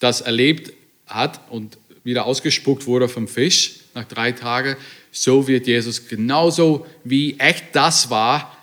das 0.00 0.22
erlebt 0.22 0.72
hat 1.06 1.50
und 1.50 1.76
wieder 2.02 2.24
ausgespuckt 2.24 2.86
wurde 2.86 3.10
vom 3.10 3.28
Fisch 3.28 3.80
nach 3.92 4.04
drei 4.04 4.32
Tagen, 4.32 4.76
so 5.12 5.46
wird 5.46 5.66
Jesus 5.66 6.08
genauso 6.08 6.86
wie 7.04 7.38
echt 7.38 7.66
das 7.74 8.08
war, 8.08 8.57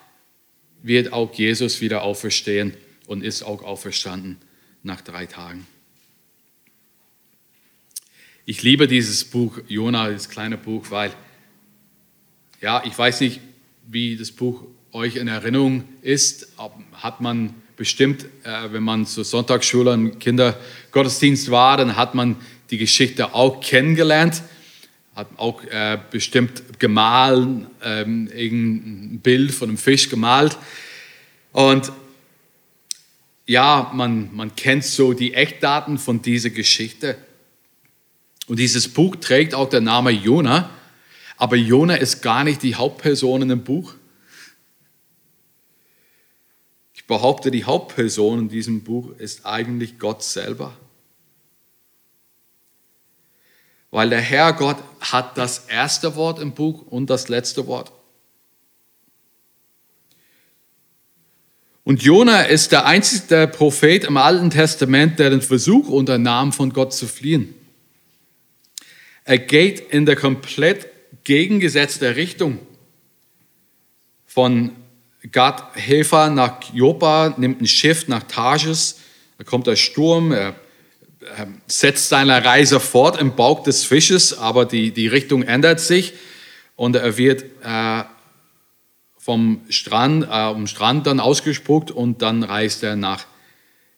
wird 0.85 1.13
auch 1.13 1.33
Jesus 1.33 1.81
wieder 1.81 2.03
auferstehen 2.03 2.75
und 3.07 3.23
ist 3.23 3.41
auch 3.41 3.63
auferstanden 3.63 4.37
nach 4.83 5.01
drei 5.01 5.25
Tagen. 5.25 5.65
Ich 8.45 8.61
liebe 8.61 8.87
dieses 8.87 9.25
Buch, 9.25 9.57
Jona, 9.67 10.11
das 10.11 10.29
kleine 10.29 10.57
Buch, 10.57 10.91
weil, 10.91 11.11
ja, 12.61 12.83
ich 12.85 12.95
weiß 12.95 13.21
nicht, 13.21 13.41
wie 13.87 14.15
das 14.15 14.31
Buch 14.31 14.63
euch 14.91 15.15
in 15.15 15.27
Erinnerung 15.27 15.85
ist. 16.03 16.49
Hat 16.93 17.19
man 17.19 17.55
bestimmt, 17.75 18.25
äh, 18.43 18.71
wenn 18.71 18.83
man 18.83 19.07
zur 19.07 19.25
Sonntagsschule 19.25 19.91
im 19.91 20.19
Kindergottesdienst 20.19 21.49
war, 21.49 21.77
dann 21.77 21.95
hat 21.95 22.13
man 22.13 22.35
die 22.69 22.77
Geschichte 22.77 23.33
auch 23.33 23.59
kennengelernt 23.59 24.43
hat 25.15 25.27
auch 25.37 25.63
äh, 25.63 25.97
bestimmt 26.11 26.77
gemahlen, 26.77 27.67
ähm, 27.81 28.29
irgendein 28.35 29.19
Bild 29.19 29.51
von 29.51 29.69
einem 29.69 29.77
Fisch 29.77 30.09
gemalt. 30.09 30.57
Und 31.53 31.91
ja, 33.45 33.91
man, 33.93 34.35
man 34.35 34.55
kennt 34.55 34.83
so 34.83 35.13
die 35.13 35.33
Echtdaten 35.33 35.97
von 35.97 36.21
dieser 36.21 36.49
Geschichte. 36.49 37.17
Und 38.47 38.59
dieses 38.59 38.89
Buch 38.89 39.15
trägt 39.15 39.55
auch 39.55 39.69
der 39.69 39.81
Name 39.81 40.11
Jona, 40.11 40.69
aber 41.37 41.55
Jona 41.55 41.95
ist 41.95 42.21
gar 42.21 42.43
nicht 42.43 42.61
die 42.61 42.75
Hauptperson 42.75 43.43
in 43.43 43.49
dem 43.49 43.63
Buch. 43.63 43.93
Ich 46.93 47.05
behaupte, 47.05 47.51
die 47.51 47.63
Hauptperson 47.63 48.39
in 48.39 48.49
diesem 48.49 48.83
Buch 48.83 49.17
ist 49.17 49.45
eigentlich 49.45 49.97
Gott 49.97 50.23
selber 50.23 50.77
weil 53.95 54.09
der 54.09 54.19
Herr 54.19 54.51
Gott 54.51 54.75
hat 54.99 55.37
das 55.37 55.67
erste 55.69 56.17
Wort 56.17 56.41
im 56.41 56.51
Buch 56.51 56.81
und 56.89 57.09
das 57.09 57.29
letzte 57.29 57.65
Wort. 57.65 57.93
Und 61.85 62.03
Jona 62.03 62.41
ist 62.41 62.73
der 62.73 62.85
einzige 62.85 63.47
Prophet 63.47 64.03
im 64.03 64.17
Alten 64.17 64.49
Testament, 64.49 65.17
der 65.17 65.29
den 65.29 65.41
Versuch 65.41 65.87
unternahm, 65.87 66.51
von 66.51 66.73
Gott 66.73 66.91
zu 66.91 67.07
fliehen. 67.07 67.55
Er 69.23 69.37
geht 69.37 69.79
in 69.79 70.05
der 70.05 70.17
komplett 70.17 70.89
gegengesetzte 71.23 72.17
Richtung. 72.17 72.59
Von 74.25 74.71
Gad 75.31 75.73
Hefer 75.75 76.29
nach 76.31 76.61
Joppa, 76.73 77.33
nimmt 77.37 77.61
ein 77.61 77.67
Schiff 77.67 78.09
nach 78.09 78.23
Tarsis, 78.23 78.99
da 79.37 79.45
kommt 79.45 79.67
der 79.67 79.77
Sturm, 79.77 80.33
er 80.33 80.53
setzt 81.67 82.09
seine 82.09 82.43
Reise 82.43 82.79
fort 82.79 83.19
im 83.19 83.35
Bauch 83.35 83.63
des 83.63 83.83
Fisches, 83.83 84.37
aber 84.37 84.65
die, 84.65 84.91
die 84.91 85.07
Richtung 85.07 85.43
ändert 85.43 85.79
sich 85.79 86.13
und 86.75 86.95
er 86.95 87.17
wird 87.17 87.43
äh, 87.63 88.03
vom 89.17 89.61
Strand, 89.69 90.27
äh, 90.29 90.47
um 90.47 90.67
Strand 90.67 91.07
dann 91.07 91.19
ausgespuckt 91.19 91.91
und 91.91 92.21
dann 92.21 92.43
reist 92.43 92.83
er 92.83 92.95
nach 92.95 93.25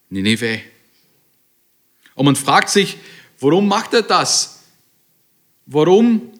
Nineveh. 0.10 0.62
Und 2.16 2.26
man 2.26 2.36
fragt 2.36 2.70
sich, 2.70 2.98
warum 3.40 3.68
macht 3.68 3.94
er 3.94 4.04
das? 4.04 4.64
Warum 5.66 6.32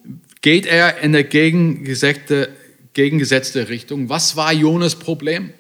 geht 0.42 0.66
er 0.66 1.00
in 1.00 1.12
der 1.12 1.26
gegengesetzte, 1.26 2.50
gegengesetzte 2.94 3.70
Richtung? 3.70 4.10
Was 4.10 4.36
war 4.36 4.54
Jonas 4.54 4.96
Problem? 4.96 5.54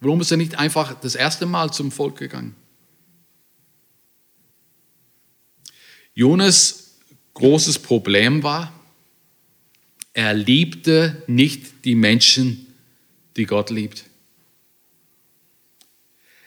Warum 0.00 0.20
ist 0.20 0.30
er 0.30 0.36
nicht 0.36 0.58
einfach 0.58 0.94
das 1.00 1.14
erste 1.14 1.46
Mal 1.46 1.72
zum 1.72 1.90
Volk 1.90 2.18
gegangen? 2.18 2.54
Jonas 6.14 6.96
großes 7.34 7.78
Problem 7.78 8.42
war, 8.42 8.72
er 10.12 10.34
liebte 10.34 11.22
nicht 11.26 11.84
die 11.84 11.94
Menschen, 11.94 12.66
die 13.36 13.46
Gott 13.46 13.70
liebt. 13.70 14.04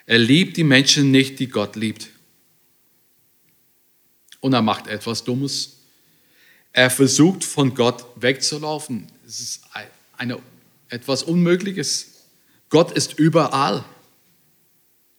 Er 0.05 0.19
liebt 0.19 0.57
die 0.57 0.63
Menschen 0.63 1.09
nicht, 1.09 1.39
die 1.39 1.47
Gott 1.47 1.75
liebt. 1.75 2.09
Und 4.39 4.53
er 4.53 4.61
macht 4.61 4.85
etwas 4.85 5.23
Dummes. 5.23 5.77
Er 6.71 6.91
versucht 6.91 7.43
von 7.43 7.73
Gott 7.73 8.05
wegzulaufen. 8.15 9.07
Es 9.25 9.39
ist 9.39 9.61
eine, 10.15 10.37
etwas 10.89 11.23
Unmögliches. 11.23 12.25
Gott 12.69 12.91
ist 12.91 13.17
überall. 13.17 13.83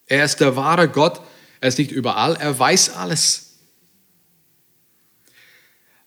Er 0.07 0.25
ist 0.25 0.37
der 0.37 0.55
wahre 0.55 0.89
Gott. 0.89 1.21
Er 1.61 1.69
ist 1.69 1.79
nicht 1.79 1.91
überall. 1.91 2.37
Er 2.37 2.57
weiß 2.57 2.91
alles. 2.91 3.46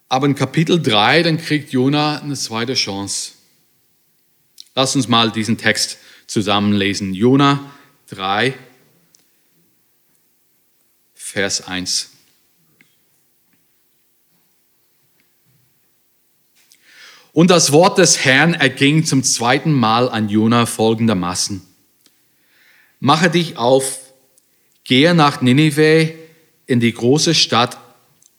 Aber 0.10 0.26
in 0.26 0.34
Kapitel 0.34 0.82
3, 0.82 1.22
dann 1.22 1.38
kriegt 1.38 1.72
Jona 1.72 2.20
eine 2.20 2.34
zweite 2.34 2.74
Chance. 2.74 3.34
Lass 4.74 4.96
uns 4.96 5.08
mal 5.08 5.32
diesen 5.32 5.58
Text 5.58 6.00
zusammenlesen. 6.26 7.14
Jona 7.14 7.72
3, 8.08 8.56
Vers 11.14 11.68
1. 11.68 12.10
Und 17.32 17.52
das 17.52 17.72
Wort 17.72 18.00
des 18.00 18.26
Herrn 18.26 18.56
erging 18.56 19.06
zum 19.06 19.24
zweiten 19.24 19.72
Mal 19.72 20.10
an 20.10 20.28
Jona 20.28 20.66
folgendermaßen. 20.66 21.62
Mache 23.00 23.30
dich 23.30 23.58
auf, 23.58 24.00
gehe 24.84 25.14
nach 25.14 25.42
Ninive 25.42 26.16
in 26.66 26.80
die 26.80 26.94
große 26.94 27.36
Stadt 27.36 27.78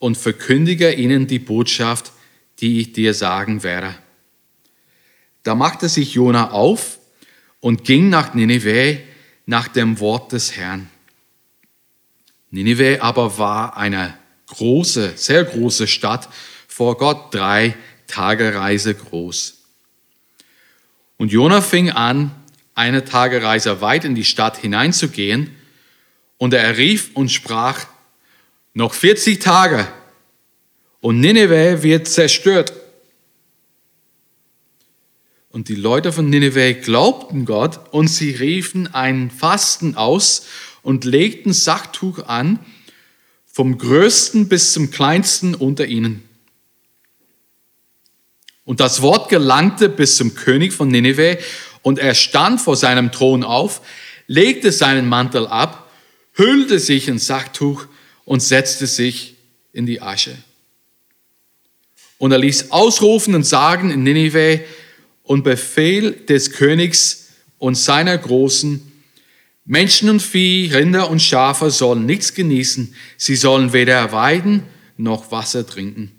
und 0.00 0.16
verkündige 0.16 0.92
ihnen 0.92 1.28
die 1.28 1.38
Botschaft, 1.38 2.10
die 2.58 2.80
ich 2.80 2.92
dir 2.92 3.14
sagen 3.14 3.62
werde. 3.62 3.94
Da 5.44 5.54
machte 5.54 5.88
sich 5.88 6.14
Jona 6.14 6.50
auf 6.50 6.98
und 7.60 7.84
ging 7.84 8.08
nach 8.08 8.34
Nineveh 8.34 8.98
nach 9.46 9.68
dem 9.68 10.00
Wort 10.00 10.32
des 10.32 10.56
Herrn. 10.56 10.88
Nineveh 12.50 12.98
aber 12.98 13.38
war 13.38 13.76
eine 13.76 14.14
große, 14.48 15.12
sehr 15.16 15.44
große 15.44 15.86
Stadt 15.86 16.28
vor 16.66 16.96
Gott, 16.96 17.32
drei 17.32 17.76
Tage 18.06 18.54
Reise 18.54 18.94
groß. 18.94 19.62
Und 21.16 21.30
Jona 21.30 21.60
fing 21.60 21.90
an, 21.90 22.34
eine 22.74 23.04
Tagereise 23.04 23.80
weit 23.80 24.04
in 24.04 24.14
die 24.14 24.24
Stadt 24.24 24.56
hineinzugehen, 24.56 25.54
und 26.38 26.54
er 26.54 26.78
rief 26.78 27.10
und 27.12 27.30
sprach, 27.30 27.84
noch 28.74 28.94
40 28.94 29.40
Tage 29.40 29.86
und 31.00 31.20
Nineveh 31.20 31.82
wird 31.82 32.08
zerstört. 32.08 32.72
Und 35.50 35.68
die 35.68 35.74
Leute 35.74 36.12
von 36.12 36.30
Nineveh 36.30 36.74
glaubten 36.74 37.44
Gott 37.44 37.92
und 37.92 38.08
sie 38.08 38.30
riefen 38.30 38.94
ein 38.94 39.30
Fasten 39.30 39.96
aus 39.96 40.46
und 40.82 41.04
legten 41.04 41.52
Sachtuch 41.52 42.26
an, 42.26 42.60
vom 43.52 43.76
größten 43.76 44.48
bis 44.48 44.72
zum 44.72 44.90
kleinsten 44.92 45.54
unter 45.56 45.86
ihnen. 45.86 46.22
Und 48.64 48.78
das 48.78 49.02
Wort 49.02 49.28
gelangte 49.28 49.88
bis 49.88 50.16
zum 50.16 50.36
König 50.36 50.72
von 50.72 50.88
Nineveh 50.88 51.38
und 51.82 51.98
er 51.98 52.14
stand 52.14 52.60
vor 52.60 52.76
seinem 52.76 53.10
Thron 53.10 53.42
auf, 53.42 53.80
legte 54.28 54.70
seinen 54.70 55.08
Mantel 55.08 55.48
ab, 55.48 55.90
hüllte 56.34 56.78
sich 56.78 57.08
in 57.08 57.18
Sachtuch 57.18 57.86
und 58.24 58.42
setzte 58.42 58.86
sich 58.86 59.34
in 59.72 59.86
die 59.86 60.00
Asche. 60.00 60.36
Und 62.18 62.32
er 62.32 62.38
ließ 62.38 62.70
ausrufen 62.70 63.34
und 63.34 63.44
sagen 63.44 63.90
in 63.90 64.02
Ninive 64.02 64.60
und 65.22 65.42
Befehl 65.42 66.12
des 66.12 66.52
Königs 66.52 67.28
und 67.58 67.76
seiner 67.76 68.18
Großen, 68.18 68.90
Menschen 69.64 70.10
und 70.10 70.20
Vieh, 70.20 70.70
Rinder 70.72 71.10
und 71.10 71.22
Schafe 71.22 71.70
sollen 71.70 72.04
nichts 72.04 72.34
genießen, 72.34 72.94
sie 73.16 73.36
sollen 73.36 73.72
weder 73.72 74.12
weiden 74.12 74.64
noch 74.96 75.30
Wasser 75.30 75.66
trinken, 75.66 76.12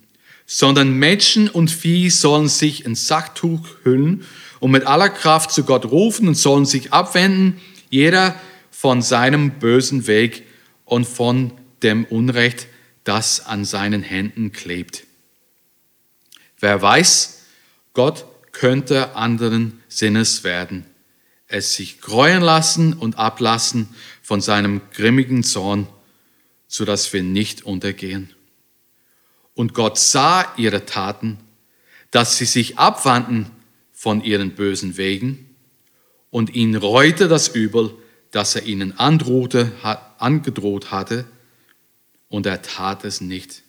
sondern 0.46 0.93
Menschen 0.93 1.50
und 1.50 1.70
Vieh 1.70 2.10
sollen 2.10 2.48
sich 2.48 2.86
in 2.86 2.96
Sacktuch 2.96 3.67
hüllen 3.84 4.25
und 4.60 4.72
mit 4.72 4.88
aller 4.88 5.10
Kraft 5.10 5.51
zu 5.51 5.63
Gott 5.63 5.86
rufen 5.86 6.27
und 6.27 6.36
sollen 6.36 6.65
sich 6.65 6.93
abwenden, 6.93 7.60
jeder 7.89 8.36
von 8.72 9.01
seinem 9.01 9.60
bösen 9.60 10.08
Weg 10.08 10.43
und 10.86 11.05
von 11.05 11.51
dem 11.83 12.05
Unrecht, 12.05 12.67
das 13.03 13.45
an 13.45 13.65
seinen 13.65 14.03
Händen 14.03 14.51
klebt. 14.51 15.05
Wer 16.59 16.81
weiß, 16.81 17.45
Gott 17.93 18.25
könnte 18.51 19.15
anderen 19.15 19.81
Sinnes 19.88 20.43
werden, 20.43 20.85
es 21.47 21.75
sich 21.75 22.00
gräuen 22.01 22.41
lassen 22.41 22.93
und 22.93 23.17
ablassen 23.17 23.89
von 24.21 24.41
seinem 24.41 24.81
grimmigen 24.93 25.43
Zorn, 25.43 25.88
so 26.67 26.85
dass 26.85 27.11
wir 27.11 27.23
nicht 27.23 27.63
untergehen. 27.63 28.33
Und 29.55 29.73
Gott 29.73 29.97
sah 29.97 30.53
ihre 30.57 30.85
Taten, 30.85 31.38
dass 32.11 32.38
sie 32.38 32.45
sich 32.45 32.77
abwandten 32.77 33.47
von 33.91 34.23
ihren 34.23 34.55
bösen 34.55 34.97
Wegen 34.97 35.55
und 36.29 36.53
ihn 36.55 36.75
reute 36.75 37.27
das 37.27 37.50
Übel, 37.50 37.93
das 38.31 38.55
er 38.55 38.63
ihnen 38.63 38.97
androhte, 38.97 39.71
angedroht 40.17 40.91
hatte, 40.91 41.25
und 42.31 42.45
er 42.45 42.61
tat 42.61 43.03
es 43.03 43.21
nicht. 43.21 43.61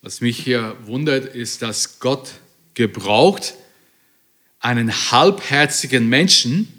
Was 0.00 0.20
mich 0.20 0.38
hier 0.38 0.76
wundert, 0.86 1.34
ist, 1.34 1.60
dass 1.60 1.98
Gott 1.98 2.34
gebraucht 2.74 3.54
einen 4.60 4.92
halbherzigen 4.92 6.08
Menschen, 6.08 6.72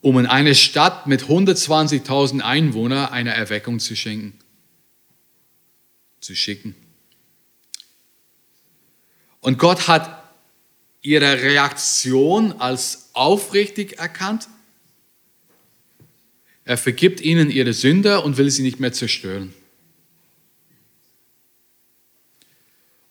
um 0.00 0.18
in 0.18 0.26
eine 0.26 0.56
Stadt 0.56 1.06
mit 1.06 1.22
120.000 1.22 2.40
Einwohnern 2.40 3.12
eine 3.12 3.32
Erweckung 3.32 3.78
zu 3.78 3.94
schenken, 3.94 4.36
zu 6.20 6.34
schicken. 6.34 6.74
Und 9.40 9.60
Gott 9.60 9.86
hat 9.86 10.20
ihre 11.00 11.42
Reaktion 11.42 12.52
als 12.60 13.10
aufrichtig 13.12 13.98
erkannt. 14.00 14.48
Er 16.64 16.78
vergibt 16.78 17.20
ihnen 17.20 17.50
ihre 17.50 17.72
Sünde 17.72 18.20
und 18.20 18.38
will 18.38 18.50
sie 18.50 18.62
nicht 18.62 18.78
mehr 18.78 18.92
zerstören. 18.92 19.52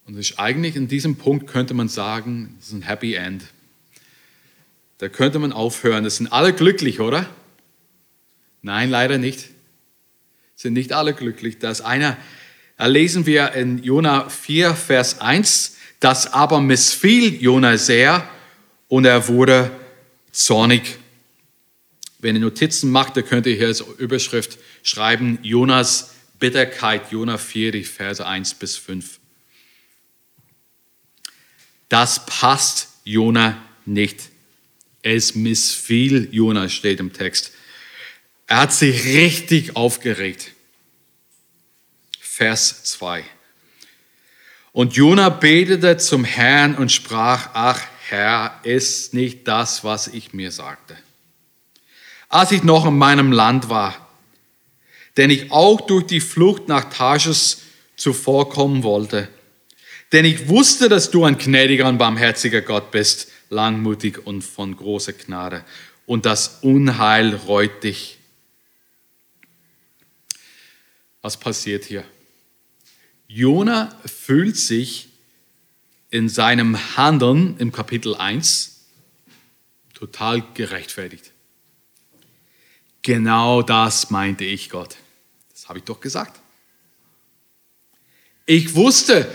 Und 0.06 0.18
ist 0.18 0.40
eigentlich 0.40 0.76
in 0.76 0.88
diesem 0.88 1.16
Punkt 1.16 1.48
könnte 1.48 1.74
man 1.74 1.88
sagen, 1.88 2.56
das 2.60 2.70
ist 2.70 2.74
ein 2.74 2.82
Happy 2.82 3.14
End. 3.14 3.44
Da 4.98 5.10
könnte 5.10 5.40
man 5.40 5.52
aufhören. 5.52 6.04
Das 6.04 6.18
sind 6.18 6.32
alle 6.32 6.54
glücklich, 6.54 7.00
oder? 7.00 7.30
Nein, 8.62 8.90
leider 8.90 9.18
nicht. 9.18 9.50
Sind 10.56 10.74
nicht 10.74 10.94
alle 10.94 11.14
glücklich. 11.14 11.60
Da 11.60 11.72
ist 11.72 11.82
einer, 11.82 12.18
da 12.78 12.86
lesen 12.86 13.26
wir 13.26 13.54
in 13.54 13.84
Jona 13.84 14.30
4, 14.30 14.76
Vers 14.76 15.20
1, 15.20 15.78
das 16.00 16.34
aber 16.34 16.62
missfiel 16.62 17.42
Jona 17.42 17.78
sehr 17.78 18.30
und 18.88 19.06
er 19.06 19.28
wurde 19.28 19.72
zornig. 20.32 21.00
Wenn 22.22 22.36
ihr 22.36 22.42
Notizen 22.42 22.92
macht, 22.92 23.18
dann 23.18 23.26
könnt 23.26 23.48
ihr 23.48 23.56
hier 23.56 23.68
als 23.68 23.82
Überschrift 23.98 24.58
schreiben, 24.84 25.40
Jonas 25.42 26.12
Bitterkeit, 26.40 27.12
Jona 27.12 27.38
4, 27.38 27.72
die 27.72 27.84
Verse 27.84 28.26
1 28.26 28.56
bis 28.56 28.78
5. 28.78 29.20
Das 31.90 32.26
passt 32.26 32.90
Jona 33.04 33.62
nicht. 33.86 34.30
Es 35.04 35.36
missfiel 35.36 36.30
Jona, 36.32 36.70
steht 36.70 37.00
im 37.00 37.12
Text. 37.14 37.52
Er 38.48 38.58
hat 38.58 38.74
sich 38.74 39.06
richtig 39.06 39.76
aufgeregt. 39.76 40.52
Vers 42.20 42.84
2. 42.84 43.24
Und 44.72 44.96
Jona 44.96 45.30
betete 45.30 45.98
zum 45.98 46.24
Herrn 46.24 46.76
und 46.76 46.92
sprach, 46.92 47.50
ach 47.54 47.82
Herr, 48.08 48.60
ist 48.64 49.14
nicht 49.14 49.48
das, 49.48 49.84
was 49.84 50.08
ich 50.08 50.34
mir 50.34 50.52
sagte. 50.52 50.98
Als 52.32 52.54
ich 52.54 52.64
noch 52.64 52.86
in 52.86 52.98
meinem 52.98 53.34
Land 53.34 53.68
war, 53.68 54.08
denn 55.18 55.30
ich 55.30 55.52
auch 55.52 55.82
durch 55.82 56.08
die 56.08 56.22
Flucht 56.22 56.70
nach 56.70 56.86
Tarsus 56.86 57.64
zuvorkommen 57.98 58.84
wollte, 58.84 59.28
denn 60.14 60.24
ich 60.24 60.48
wusste, 60.48 60.88
dass 60.88 61.12
du 61.12 61.26
ein 61.26 61.38
gnädiger 61.38 61.90
und 61.90 61.98
barmherziger 61.98 62.62
Gott 62.62 62.92
bist, 62.92 63.28
langmutig 63.50 64.26
und 64.26 64.44
von 64.44 64.76
großer 64.76 65.12
Gnade. 65.12 65.66
Und 66.06 66.26
das 66.26 66.60
Unheil 66.62 67.36
reut 67.36 67.84
dich. 67.84 68.18
Was 71.22 71.38
passiert 71.38 71.84
hier? 71.84 72.06
Jona 73.28 73.94
fühlt 74.06 74.56
sich 74.56 75.10
in 76.10 76.30
seinem 76.30 76.78
Handeln 76.96 77.58
im 77.58 77.74
Kapitel 77.74 78.16
1 78.16 78.86
total 79.94 80.44
gerechtfertigt. 80.54 81.31
Genau 83.02 83.62
das 83.62 84.12
meinte 84.12 84.44
ich 84.44 84.70
Gott. 84.70 84.98
Das 85.52 85.70
habe 85.70 85.80
ich 85.80 85.86
doch 85.86 86.00
gesagt. 86.00 86.40
Ich 88.46 88.76
wusste, 88.76 89.28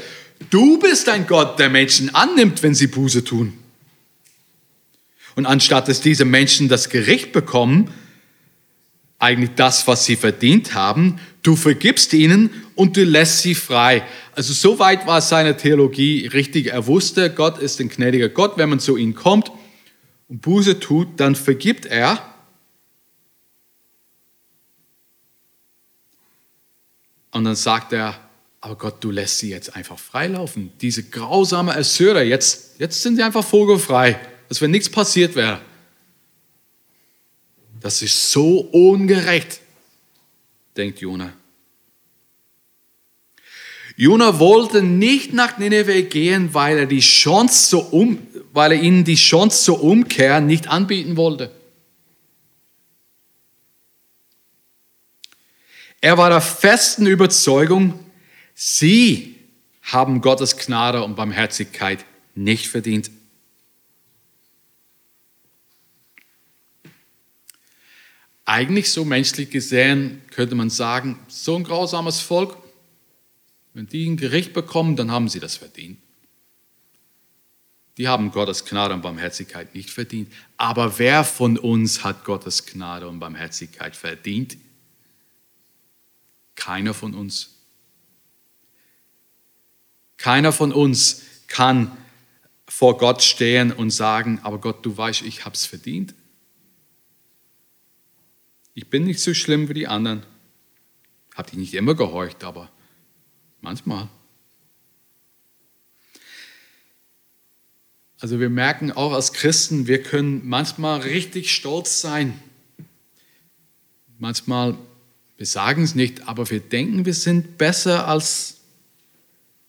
du 0.51 0.79
bist 0.79 1.09
ein 1.09 1.27
Gott, 1.27 1.59
der 1.59 1.71
Menschen 1.71 2.15
annimmt, 2.15 2.63
wenn 2.63 2.75
sie 2.75 2.87
Buße 2.87 3.25
tun. 3.25 3.59
Und 5.35 5.47
anstatt 5.47 5.89
dass 5.89 6.01
diese 6.01 6.25
Menschen 6.25 6.69
das 6.69 6.89
Gericht 6.89 7.33
bekommen, 7.33 7.93
eigentlich 9.19 9.51
das, 9.57 9.87
was 9.87 10.05
sie 10.05 10.17
verdient 10.17 10.75
haben, 10.75 11.19
du 11.43 11.57
vergibst 11.57 12.13
ihnen 12.13 12.51
und 12.75 12.97
du 12.97 13.05
lässt 13.05 13.41
sie 13.41 13.55
frei. 13.55 14.03
Also 14.33 14.53
soweit 14.53 15.07
war 15.07 15.23
seine 15.23 15.57
Theologie 15.57 16.27
richtig. 16.27 16.67
Er 16.69 16.87
wusste, 16.87 17.31
Gott 17.31 17.59
ist 17.59 17.81
ein 17.81 17.89
gnädiger 17.89 18.29
Gott. 18.29 18.59
Wenn 18.59 18.69
man 18.69 18.81
zu 18.81 18.97
ihm 18.97 19.15
kommt 19.15 19.51
und 20.29 20.43
Buße 20.43 20.81
tut, 20.81 21.09
dann 21.17 21.35
vergibt 21.35 21.87
er. 21.87 22.35
Und 27.37 27.44
dann 27.44 27.57
sagt 27.57 27.92
er, 27.92 28.18
aber 28.61 28.77
Gott, 28.77 28.96
du 29.01 29.11
lässt 29.11 29.38
sie 29.38 29.51
jetzt 29.51 29.77
einfach 29.77 29.99
freilaufen. 29.99 30.72
Diese 30.81 31.05
grausame 31.05 31.77
Assyrer, 31.77 32.22
jetzt, 32.22 32.81
jetzt 32.81 33.03
sind 33.03 33.16
sie 33.16 33.22
einfach 33.22 33.44
vogelfrei 33.44 34.18
als 34.49 34.61
wenn 34.61 34.70
nichts 34.70 34.88
passiert 34.88 35.35
wäre. 35.35 35.61
Das 37.81 38.03
ist 38.03 38.31
so 38.31 38.61
ungerecht, 38.61 39.61
denkt 40.77 41.01
Jona. 41.01 41.33
Jona 43.96 44.38
wollte 44.38 44.83
nicht 44.83 45.33
nach 45.33 45.57
Nineveh 45.57 46.03
gehen, 46.03 46.53
weil 46.53 46.79
er, 46.79 46.87
die 46.87 47.01
Chance 47.01 47.70
zur 47.70 47.92
um, 47.94 48.18
weil 48.53 48.72
er 48.72 48.81
ihnen 48.81 49.05
die 49.05 49.14
Chance 49.14 49.64
zur 49.64 49.83
Umkehr 49.83 50.40
nicht 50.40 50.68
anbieten 50.68 51.16
wollte. 51.16 51.51
Er 56.01 56.19
war 56.19 56.31
der 56.31 56.41
festen 56.41 57.07
Überzeugung, 57.07 57.99
sie 58.55 59.37
haben 59.83 60.21
Gottes 60.21 60.57
Gnade 60.57 61.03
und 61.03 61.17
Barmherzigkeit 61.17 62.05
nicht 62.35 62.69
verdient. 62.69 63.11
eigentlich 68.47 68.91
so 68.91 69.05
menschlich 69.05 69.51
gesehen 69.51 70.23
könnte 70.31 70.55
man 70.55 70.71
sagen, 70.71 71.19
so 71.29 71.57
ein 71.57 71.65
grausames 71.65 72.21
Volk, 72.21 72.57
wenn 73.75 73.89
die 73.89 74.09
ein 74.09 74.17
Gericht 74.17 74.55
bekommen, 74.55 74.97
dann 74.97 75.11
haben 75.11 75.29
sie 75.29 75.41
das 75.41 75.57
verdient. 75.57 75.99
Die 77.99 78.09
haben 78.09 78.31
Gottes 78.31 78.65
Gnade 78.65 78.95
und 78.95 79.03
Barmherzigkeit 79.03 79.75
nicht 79.75 79.91
verdient. 79.91 80.33
Aber 80.57 80.99
wer 80.99 81.25
von 81.25 81.59
uns 81.59 82.05
hat 82.05 82.25
Gottes 82.25 82.65
Gnade 82.67 83.09
und 83.09 83.19
Barmherzigkeit 83.19 83.97
verdient? 83.97 84.57
Keiner 86.57 86.95
von 86.95 87.14
uns. 87.14 87.55
Keiner 90.16 90.53
von 90.53 90.73
uns 90.73 91.23
kann 91.47 91.97
vor 92.66 92.99
Gott 92.99 93.23
stehen 93.23 93.73
und 93.73 93.90
sagen, 93.90 94.40
aber 94.42 94.59
Gott, 94.59 94.85
du 94.85 94.97
weißt, 94.97 95.23
ich 95.23 95.45
habe 95.45 95.55
es 95.55 95.66
verdient. 95.66 96.14
Ich 98.75 98.90
bin 98.90 99.05
nicht 99.05 99.21
so 99.21 99.33
schlimm 99.33 99.69
wie 99.69 99.75
die 99.75 99.87
anderen. 99.87 100.25
Habe 101.35 101.51
ich 101.53 101.57
nicht 101.57 101.75
immer 101.75 101.95
gehorcht, 101.95 102.45
aber 102.45 102.71
manchmal. 103.61 104.09
Also 108.19 108.40
wir 108.40 108.49
merken 108.49 108.92
auch 108.92 109.12
als 109.12 109.33
Christen, 109.33 109.87
wir 109.87 110.03
können 110.03 110.47
manchmal 110.49 111.01
richtig 111.01 111.55
stolz 111.55 112.01
sein. 112.01 112.40
Manchmal, 114.19 114.77
wir 115.37 115.46
sagen 115.46 115.83
es 115.83 115.94
nicht, 115.94 116.29
aber 116.29 116.49
wir 116.51 116.61
denken, 116.61 117.05
wir 117.05 117.14
sind 117.14 117.59
besser 117.59 118.09
als, 118.09 118.59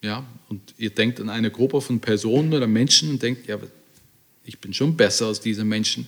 ja, 0.02 0.26
und 0.50 0.74
ihr 0.78 0.92
denkt 0.92 1.20
an 1.20 1.30
eine 1.30 1.52
Gruppe 1.52 1.82
von 1.82 2.00
Personen 2.00 2.54
oder 2.54 2.68
Menschen 2.68 3.10
und 3.10 3.22
denkt, 3.22 3.48
ja, 3.48 3.60
ich 4.46 4.60
bin 4.60 4.74
schon 4.74 4.96
besser 4.96 5.28
als 5.28 5.42
diese 5.42 5.66
Menschen. 5.66 6.08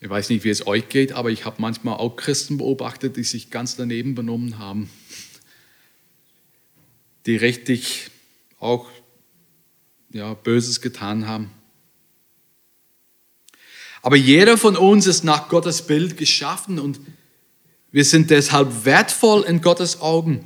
Ich 0.00 0.08
weiß 0.08 0.28
nicht, 0.28 0.44
wie 0.44 0.50
es 0.50 0.64
euch 0.64 0.88
geht, 0.88 1.12
aber 1.12 1.30
ich 1.30 1.44
habe 1.44 1.56
manchmal 1.60 1.96
auch 1.96 2.14
Christen 2.14 2.56
beobachtet, 2.56 3.16
die 3.16 3.24
sich 3.24 3.50
ganz 3.50 3.74
daneben 3.74 4.14
benommen 4.14 4.58
haben. 4.58 4.88
Die 7.26 7.34
richtig 7.34 8.10
auch 8.60 8.88
ja, 10.10 10.34
Böses 10.34 10.80
getan 10.80 11.26
haben. 11.26 11.50
Aber 14.02 14.16
jeder 14.16 14.56
von 14.56 14.76
uns 14.76 15.06
ist 15.06 15.24
nach 15.24 15.48
Gottes 15.48 15.82
Bild 15.82 16.16
geschaffen 16.16 16.78
und 16.78 17.00
Wir 17.90 18.04
sind 18.04 18.30
deshalb 18.30 18.84
wertvoll 18.84 19.44
in 19.44 19.60
Gottes 19.60 20.00
Augen. 20.00 20.44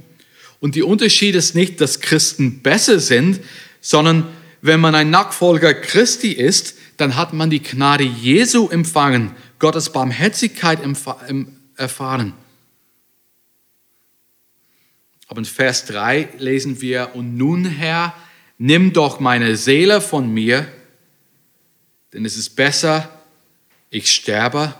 Und 0.61 0.75
die 0.77 0.83
Unterschied 0.83 1.35
ist 1.35 1.55
nicht, 1.55 1.81
dass 1.81 2.01
Christen 2.01 2.63
besser 2.63 3.01
sind, 3.01 3.41
sondern 3.81 4.29
wenn 4.61 4.79
man 4.79 4.95
ein 4.95 5.11
Nachfolger 5.11 5.75
Christi 5.75 6.31
ist, 6.31 6.77
dann 6.99 7.17
hat 7.17 7.33
man 7.33 7.51
die 7.51 7.63
Gnade 7.63 8.05
Jesu 8.05 8.69
empfangen, 8.69 9.33
Gottes 9.59 9.91
Barmherzigkeit 9.91 10.79
erfahren. 11.77 12.35
Aber 15.27 15.39
in 15.39 15.45
Vers 15.45 15.87
3 15.87 16.29
lesen 16.39 16.81
wir, 16.81 17.11
und 17.15 17.37
nun 17.37 17.65
Herr, 17.65 18.15
nimm 18.59 18.93
doch 18.93 19.19
meine 19.19 19.57
Seele 19.57 20.01
von 20.01 20.33
mir, 20.33 20.69
denn 22.13 22.25
es 22.25 22.37
ist 22.37 22.51
besser, 22.51 23.22
ich 23.93 24.11
sterbe, 24.11 24.75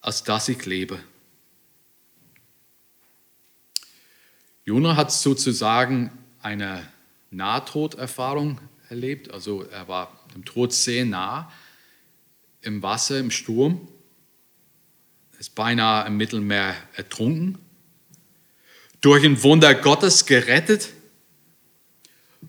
als 0.00 0.22
dass 0.22 0.48
ich 0.48 0.64
lebe. 0.64 1.00
Jona 4.64 4.94
hat 4.94 5.10
sozusagen 5.10 6.16
eine 6.40 6.88
Nahtoderfahrung 7.32 8.60
erlebt. 8.90 9.32
Also 9.32 9.62
er 9.62 9.88
war 9.88 10.20
dem 10.34 10.44
Tod 10.44 10.72
sehr 10.72 11.04
nah 11.04 11.50
im 12.62 12.80
Wasser, 12.80 13.18
im 13.18 13.32
Sturm, 13.32 13.88
ist 15.40 15.56
beinahe 15.56 16.06
im 16.06 16.16
Mittelmeer 16.16 16.76
ertrunken, 16.94 17.58
durch 19.00 19.24
ein 19.24 19.42
Wunder 19.42 19.74
Gottes 19.74 20.26
gerettet 20.26 20.90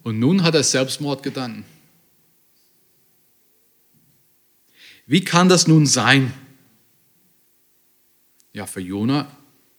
und 0.04 0.20
nun 0.20 0.44
hat 0.44 0.54
er 0.54 0.62
Selbstmord 0.62 1.24
getan. 1.24 1.64
Wie 5.06 5.24
kann 5.24 5.48
das 5.48 5.68
nun 5.68 5.86
sein? 5.86 6.32
Ja, 8.52 8.66
für 8.66 8.80
Jona 8.80 9.30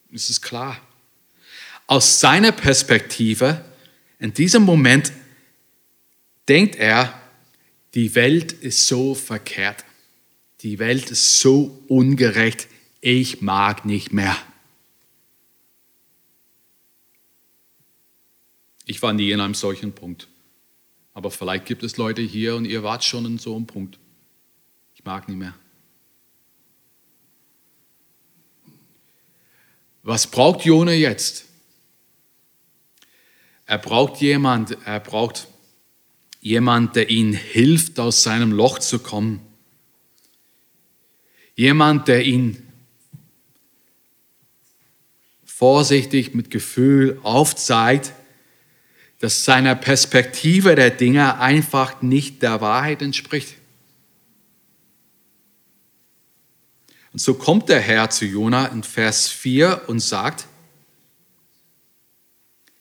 ist 0.09 0.29
es 0.29 0.41
klar. 0.41 0.79
Aus 1.85 2.19
seiner 2.19 2.51
Perspektive, 2.51 3.63
in 4.19 4.33
diesem 4.33 4.63
Moment, 4.63 5.11
denkt 6.47 6.75
er, 6.75 7.21
die 7.93 8.15
Welt 8.15 8.51
ist 8.51 8.87
so 8.87 9.15
verkehrt. 9.15 9.83
Die 10.61 10.79
Welt 10.79 11.11
ist 11.11 11.39
so 11.39 11.83
ungerecht. 11.87 12.67
Ich 13.01 13.41
mag 13.41 13.85
nicht 13.85 14.13
mehr. 14.13 14.35
Ich 18.85 19.01
war 19.01 19.11
nie 19.13 19.31
in 19.31 19.41
einem 19.41 19.53
solchen 19.53 19.93
Punkt. 19.93 20.27
Aber 21.13 21.31
vielleicht 21.31 21.65
gibt 21.65 21.83
es 21.83 21.97
Leute 21.97 22.21
hier 22.21 22.55
und 22.55 22.65
ihr 22.65 22.83
wart 22.83 23.03
schon 23.03 23.25
in 23.25 23.37
so 23.37 23.55
einem 23.55 23.65
Punkt. 23.67 23.99
Mag 25.07 25.25
nicht 25.29 25.37
mehr. 25.37 25.53
Was 30.03 30.27
braucht 30.27 30.65
Jona 30.65 30.91
jetzt? 30.91 31.45
Er 33.65 33.77
braucht 33.77 34.19
jemand, 34.19 34.77
er 34.85 34.99
braucht 34.99 35.47
jemand, 36.41 36.97
der 36.97 37.09
ihm 37.09 37.31
hilft, 37.31 38.01
aus 38.01 38.21
seinem 38.23 38.51
Loch 38.51 38.79
zu 38.79 38.99
kommen. 38.99 39.39
Jemand, 41.55 42.09
der 42.09 42.25
ihn 42.25 42.67
vorsichtig 45.45 46.33
mit 46.33 46.51
Gefühl 46.51 47.17
aufzeigt, 47.23 48.11
dass 49.19 49.45
seiner 49.45 49.75
Perspektive 49.75 50.75
der 50.75 50.89
Dinge 50.89 51.39
einfach 51.39 52.01
nicht 52.01 52.41
der 52.41 52.59
Wahrheit 52.59 53.01
entspricht. 53.01 53.56
Und 57.17 57.21
so 57.21 57.33
kommt 57.33 57.67
der 57.67 57.79
Herr 57.79 58.11
zu 58.11 58.25
Jona 58.25 58.67
in 58.67 58.83
Vers 58.83 59.27
4 59.27 59.85
und 59.87 60.01
sagt, 60.01 60.45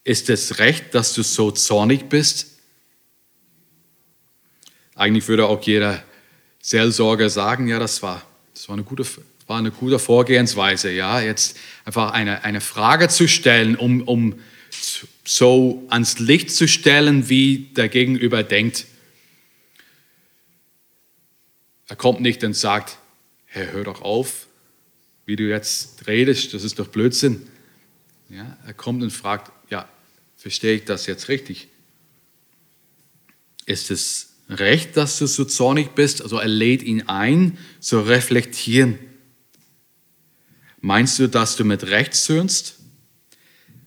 ist 0.05 0.29
es 0.29 0.59
recht, 0.59 0.94
dass 0.94 1.14
du 1.14 1.22
so 1.22 1.51
zornig 1.51 2.11
bist? 2.11 2.59
Eigentlich 4.94 5.27
würde 5.27 5.46
auch 5.46 5.62
jeder 5.62 6.05
Seelsorger 6.61 7.31
sagen, 7.31 7.66
ja, 7.66 7.79
das 7.79 8.03
war, 8.03 8.27
das 8.53 8.68
war 8.68 8.75
eine 8.75 8.83
gute, 8.85 9.07
war 9.46 9.57
eine 9.57 9.70
gute 9.70 9.99
Vorgehensweise, 9.99 10.90
ja, 10.90 11.22
jetzt 11.22 11.57
einfach 11.87 12.11
eine, 12.11 12.44
eine 12.44 12.61
Frage 12.61 13.09
zu 13.09 13.29
stellen, 13.29 13.75
um, 13.75 14.03
um 14.03 14.38
so 15.25 15.83
ans 15.88 16.18
Licht 16.18 16.51
zu 16.51 16.68
stellen, 16.68 17.31
wie 17.31 17.70
der 17.75 17.88
Gegenüber 17.88 18.42
denkt. 18.42 18.85
Er 21.88 21.96
kommt 21.96 22.20
nicht 22.20 22.44
und 22.44 22.53
sagt, 22.53 22.99
Herr, 23.57 23.73
hör 23.73 23.85
doch 23.85 24.03
auf, 24.03 24.47
wie 25.25 25.37
du 25.37 25.49
jetzt 25.49 26.07
redest, 26.07 26.55
das 26.55 26.62
ist 26.62 26.79
doch 26.79 26.88
Blödsinn. 26.88 27.47
Ja, 28.29 28.57
er 28.66 28.75
kommt 28.75 29.03
und 29.03 29.11
fragt, 29.11 29.51
ja, 29.71 29.88
Verstehe 30.37 30.75
ich 30.75 30.85
das 30.85 31.07
jetzt 31.07 31.29
richtig? 31.29 31.66
Ist 33.64 33.90
es 33.90 34.35
recht, 34.49 34.97
dass 34.97 35.19
du 35.19 35.27
so 35.27 35.45
zornig 35.45 35.97
bist? 35.97 36.23
Also 36.23 36.38
er 36.38 36.47
lädt 36.47 36.83
ihn 36.83 37.09
ein, 37.09 37.59
zu 37.81 38.01
reflektieren. 38.01 38.99
Meinst 40.81 41.19
du, 41.19 41.29
dass 41.29 41.57
du 41.57 41.64
mit 41.64 41.85
Recht 41.85 42.14
zürnst? 42.14 42.79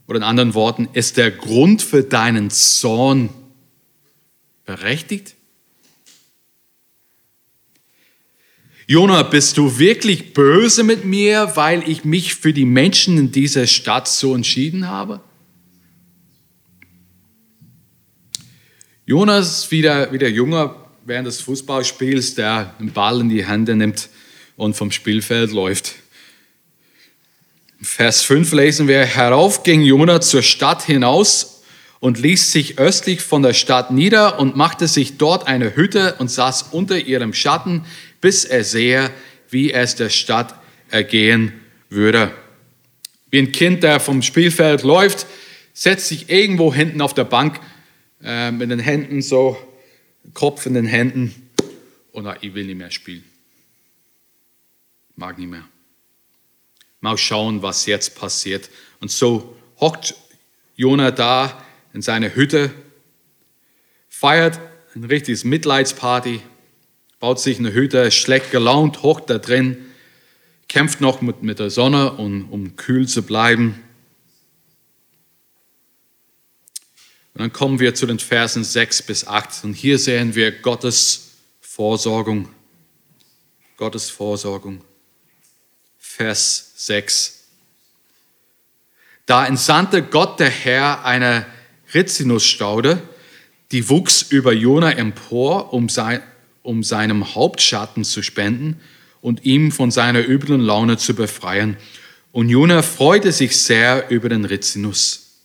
Oder 0.06 0.18
in 0.18 0.24
anderen 0.24 0.54
Worten, 0.54 0.90
ist 0.92 1.18
der 1.18 1.32
Grund 1.32 1.82
für 1.82 2.04
deinen 2.04 2.50
Zorn 2.50 3.30
berechtigt? 4.66 5.36
Jona, 8.92 9.22
bist 9.22 9.56
du 9.60 9.78
wirklich 9.78 10.34
böse 10.34 10.84
mit 10.84 11.06
mir, 11.06 11.52
weil 11.54 11.88
ich 11.88 12.06
mich 12.06 12.34
für 12.34 12.54
die 12.54 12.66
Menschen 12.66 13.20
in 13.20 13.32
dieser 13.32 13.68
Stadt 13.68 14.08
so 14.08 14.34
entschieden 14.34 14.88
habe? 14.88 15.22
Jonas, 19.06 19.70
wie 19.70 19.84
der, 19.84 20.12
wie 20.12 20.18
der 20.18 20.32
Junge 20.32 20.74
während 21.06 21.28
des 21.28 21.40
Fußballspiels, 21.40 22.34
der 22.34 22.74
den 22.80 22.92
Ball 22.92 23.22
in 23.22 23.30
die 23.30 23.46
Hände 23.46 23.76
nimmt 23.76 24.10
und 24.58 24.76
vom 24.76 24.90
Spielfeld 24.90 25.52
läuft. 25.52 25.94
Vers 27.84 28.24
5 28.24 28.52
lesen 28.54 28.88
wir, 28.88 29.06
herauf 29.06 29.62
ging 29.62 29.82
Jona 29.82 30.20
zur 30.20 30.42
Stadt 30.42 30.82
hinaus 30.82 31.62
und 32.00 32.18
ließ 32.18 32.52
sich 32.52 32.80
östlich 32.80 33.22
von 33.22 33.44
der 33.44 33.54
Stadt 33.54 33.92
nieder 33.92 34.40
und 34.40 34.56
machte 34.56 34.88
sich 34.88 35.18
dort 35.18 35.46
eine 35.46 35.76
Hütte 35.76 36.16
und 36.18 36.32
saß 36.32 36.70
unter 36.72 36.98
ihrem 36.98 37.34
Schatten, 37.34 37.86
bis 38.22 38.46
er 38.46 38.64
sehe, 38.64 39.12
wie 39.50 39.72
es 39.72 39.96
der 39.96 40.10
Stadt 40.10 40.56
ergehen 40.90 41.54
würde. 41.90 42.32
Wie 43.30 43.40
ein 43.40 43.52
Kind, 43.52 43.84
der 43.84 44.00
vom 44.00 44.22
Spielfeld 44.22 44.84
läuft, 44.84 45.28
setzt 45.74 46.08
sich 46.08 46.30
irgendwo 46.30 46.74
hinten 46.74 47.02
auf 47.02 47.14
der 47.14 47.24
Bank 47.24 47.60
äh, 48.24 48.52
mit 48.52 48.70
den 48.72 48.80
Händen 48.80 49.22
so, 49.22 49.58
Kopf 50.34 50.66
in 50.66 50.74
den 50.74 50.86
Händen 50.86 51.50
und 52.12 52.28
oh, 52.28 52.34
ich 52.42 52.54
will 52.54 52.66
nicht 52.66 52.78
mehr 52.78 52.92
spielen. 52.92 53.24
Mag 55.16 55.38
nicht 55.38 55.50
mehr. 55.50 55.68
Mal 57.02 57.18
schauen, 57.18 57.62
was 57.62 57.86
jetzt 57.86 58.16
passiert. 58.16 58.70
Und 59.00 59.10
so 59.10 59.56
hockt 59.80 60.16
Jona 60.76 61.12
da 61.12 61.66
in 61.94 62.02
seiner 62.02 62.36
Hütte, 62.36 62.72
feiert 64.10 64.60
ein 64.96 65.06
richtiges 65.06 65.44
Mitleidsparty, 65.44 66.42
baut 67.20 67.40
sich 67.40 67.60
eine 67.60 67.74
Hütte, 67.74 68.12
schlecht 68.12 68.52
gelaunt, 68.52 69.04
hockt 69.04 69.30
da 69.30 69.38
drin, 69.38 69.78
kämpft 70.68 71.02
noch 71.02 71.22
mit, 71.22 71.44
mit 71.44 71.60
der 71.60 71.70
Sonne, 71.70 72.14
um, 72.14 72.50
um 72.50 72.76
kühl 72.76 73.08
zu 73.08 73.24
bleiben. 73.24 73.84
Und 77.34 77.42
dann 77.42 77.54
kommen 77.54 77.80
wir 77.80 77.96
zu 77.96 78.06
den 78.06 78.20
Versen 78.20 78.64
6 78.64 79.04
bis 79.04 79.28
8. 79.28 79.64
Und 79.64 79.74
hier 79.74 80.00
sehen 80.00 80.36
wir 80.36 80.52
Gottes 80.52 81.32
Vorsorgung. 81.62 82.50
Gottes 83.78 84.10
Vorsorgung. 84.10 84.84
Vers 85.98 86.74
6. 86.76 87.48
Da 89.26 89.46
entsandte 89.46 90.04
Gott 90.04 90.40
der 90.40 90.50
Herr 90.50 91.06
eine 91.06 91.46
Rizinusstaude, 91.94 93.02
die 93.72 93.88
wuchs 93.88 94.24
über 94.24 94.52
Jona 94.52 94.92
empor, 94.92 95.72
um, 95.72 95.88
sein, 95.88 96.22
um 96.70 96.84
seinem 96.84 97.34
Hauptschatten 97.34 98.06
zu 98.06 98.22
spenden 98.22 98.80
und 99.22 99.44
ihm 99.44 99.72
von 99.72 99.90
seiner 99.90 100.20
üblen 100.20 100.62
Laune 100.62 100.98
zu 100.98 101.16
befreien. 101.16 101.78
Und 102.32 102.50
Jona 102.50 102.84
freute 102.84 103.32
sich 103.32 103.58
sehr 103.58 104.12
über 104.12 104.30
den 104.30 104.46
Rizinus. 104.46 105.40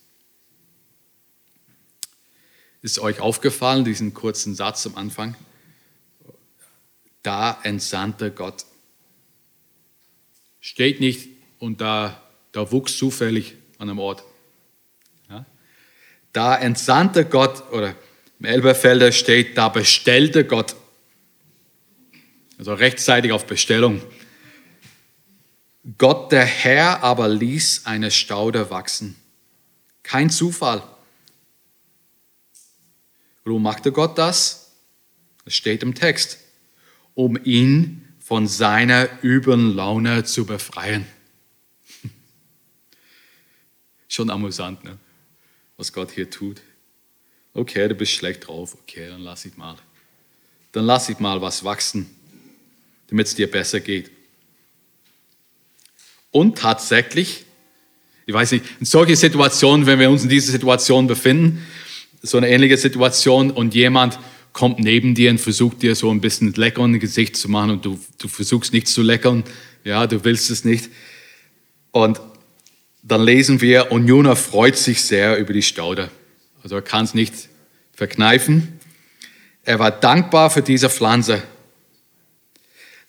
Ist 2.83 2.99
euch 2.99 3.21
aufgefallen, 3.21 3.87
diesen 3.87 4.13
kurzen 4.13 4.55
Satz 4.55 4.87
am 4.87 4.97
Anfang? 4.97 5.35
Da 7.23 7.59
entsandte 7.63 8.31
Gott. 8.31 8.67
Steht 10.61 11.01
nicht 11.01 11.31
und 11.59 11.81
da, 11.81 12.21
da 12.53 12.71
wuchs 12.71 12.99
zufällig 12.99 13.55
an 13.79 13.89
einem 13.89 13.99
Ort. 13.99 14.25
Ja? 15.31 15.47
Da 16.35 16.55
entsandte 16.55 17.25
Gott, 17.25 17.73
oder 17.73 17.97
im 18.41 18.45
Elberfelder 18.45 19.11
steht, 19.11 19.57
da 19.57 19.71
bestellte 19.71 20.45
Gott. 20.45 20.77
Also 22.65 22.73
rechtzeitig 22.73 23.31
auf 23.31 23.45
Bestellung. 23.45 24.01
Gott 25.99 26.33
der 26.33 26.47
Herr 26.47 27.03
aber 27.03 27.29
ließ 27.29 27.85
eine 27.85 28.11
Staude 28.11 28.71
wachsen. 28.71 29.17
Kein 30.03 30.31
Zufall. 30.31 30.83
Warum 33.45 33.63
machte 33.63 33.93
Gott 33.93 34.17
das? 34.17 34.73
Es 35.45 35.55
steht 35.55 35.83
im 35.83 35.95
Text. 35.95 36.39
Um 37.13 37.37
ihn 37.45 38.09
von 38.19 38.49
seiner 38.49 39.11
üblen 39.23 39.77
Laune 39.77 40.25
zu 40.25 40.47
befreien. 40.47 41.07
Schon 44.09 44.31
amüsant, 44.31 44.85
ne? 44.85 44.97
was 45.77 45.93
Gott 45.93 46.13
hier 46.13 46.31
tut. 46.31 46.63
Okay, 47.53 47.89
du 47.89 47.95
bist 47.95 48.13
schlecht 48.13 48.49
drauf. 48.49 48.75
Okay, 48.81 49.09
dann 49.09 49.21
lass 49.21 49.45
ich 49.45 49.55
mal. 49.59 49.77
Dann 50.73 50.87
lass 50.87 51.11
ich 51.11 51.19
mal 51.19 51.43
was 51.43 51.63
wachsen, 51.63 52.09
damit 53.15 53.29
es 53.29 53.37
dir 53.37 53.49
besser 53.49 53.79
geht. 53.79 54.11
Und 56.33 56.59
tatsächlich, 56.59 57.45
ich 58.27 58.35
weiß 58.35 58.51
nicht, 58.51 58.65
in 58.81 58.87
solchen 58.87 59.15
Situationen, 59.15 59.87
wenn 59.87 60.01
wir 60.01 60.11
uns 60.11 60.25
in 60.25 60.29
dieser 60.29 60.51
Situation 60.51 61.07
befinden, 61.07 61.65
so 62.23 62.39
eine 62.39 62.49
ähnliche 62.49 62.77
Situation 62.77 63.53
und 63.53 63.73
jemand 63.73 64.19
kommt 64.53 64.81
neben 64.81 65.15
dir 65.15 65.31
und 65.31 65.39
versucht 65.39 65.83
dir 65.83 65.95
so 65.95 66.11
ein 66.11 66.21
bisschen 66.21 66.55
lecker 66.55 66.85
in 66.85 66.99
Gesicht 66.99 67.37
zu 67.37 67.49
machen 67.49 67.71
und 67.71 67.85
du, 67.85 68.01
du 68.19 68.27
versuchst 68.27 68.73
nichts 68.73 68.93
zu 68.93 69.03
leckern, 69.03 69.45
ja, 69.85 70.09
du 70.09 70.25
willst 70.25 70.51
es 70.51 70.65
nicht. 70.65 70.91
Und 71.93 72.21
dann 73.05 73.23
lesen 73.23 73.61
wir, 73.61 73.93
und 73.93 74.09
Jona 74.09 74.35
freut 74.35 74.77
sich 74.77 75.05
sehr 75.05 75.39
über 75.39 75.53
die 75.53 75.63
Staude. 75.63 76.11
Also 76.65 76.75
er 76.75 76.83
kann 76.83 77.05
es 77.05 77.15
nicht 77.15 77.33
verkneifen. 77.93 78.81
Er 79.63 79.79
war 79.79 79.93
dankbar 79.93 80.51
für 80.51 80.63
diese 80.63 80.91
Pflanze. 80.91 81.45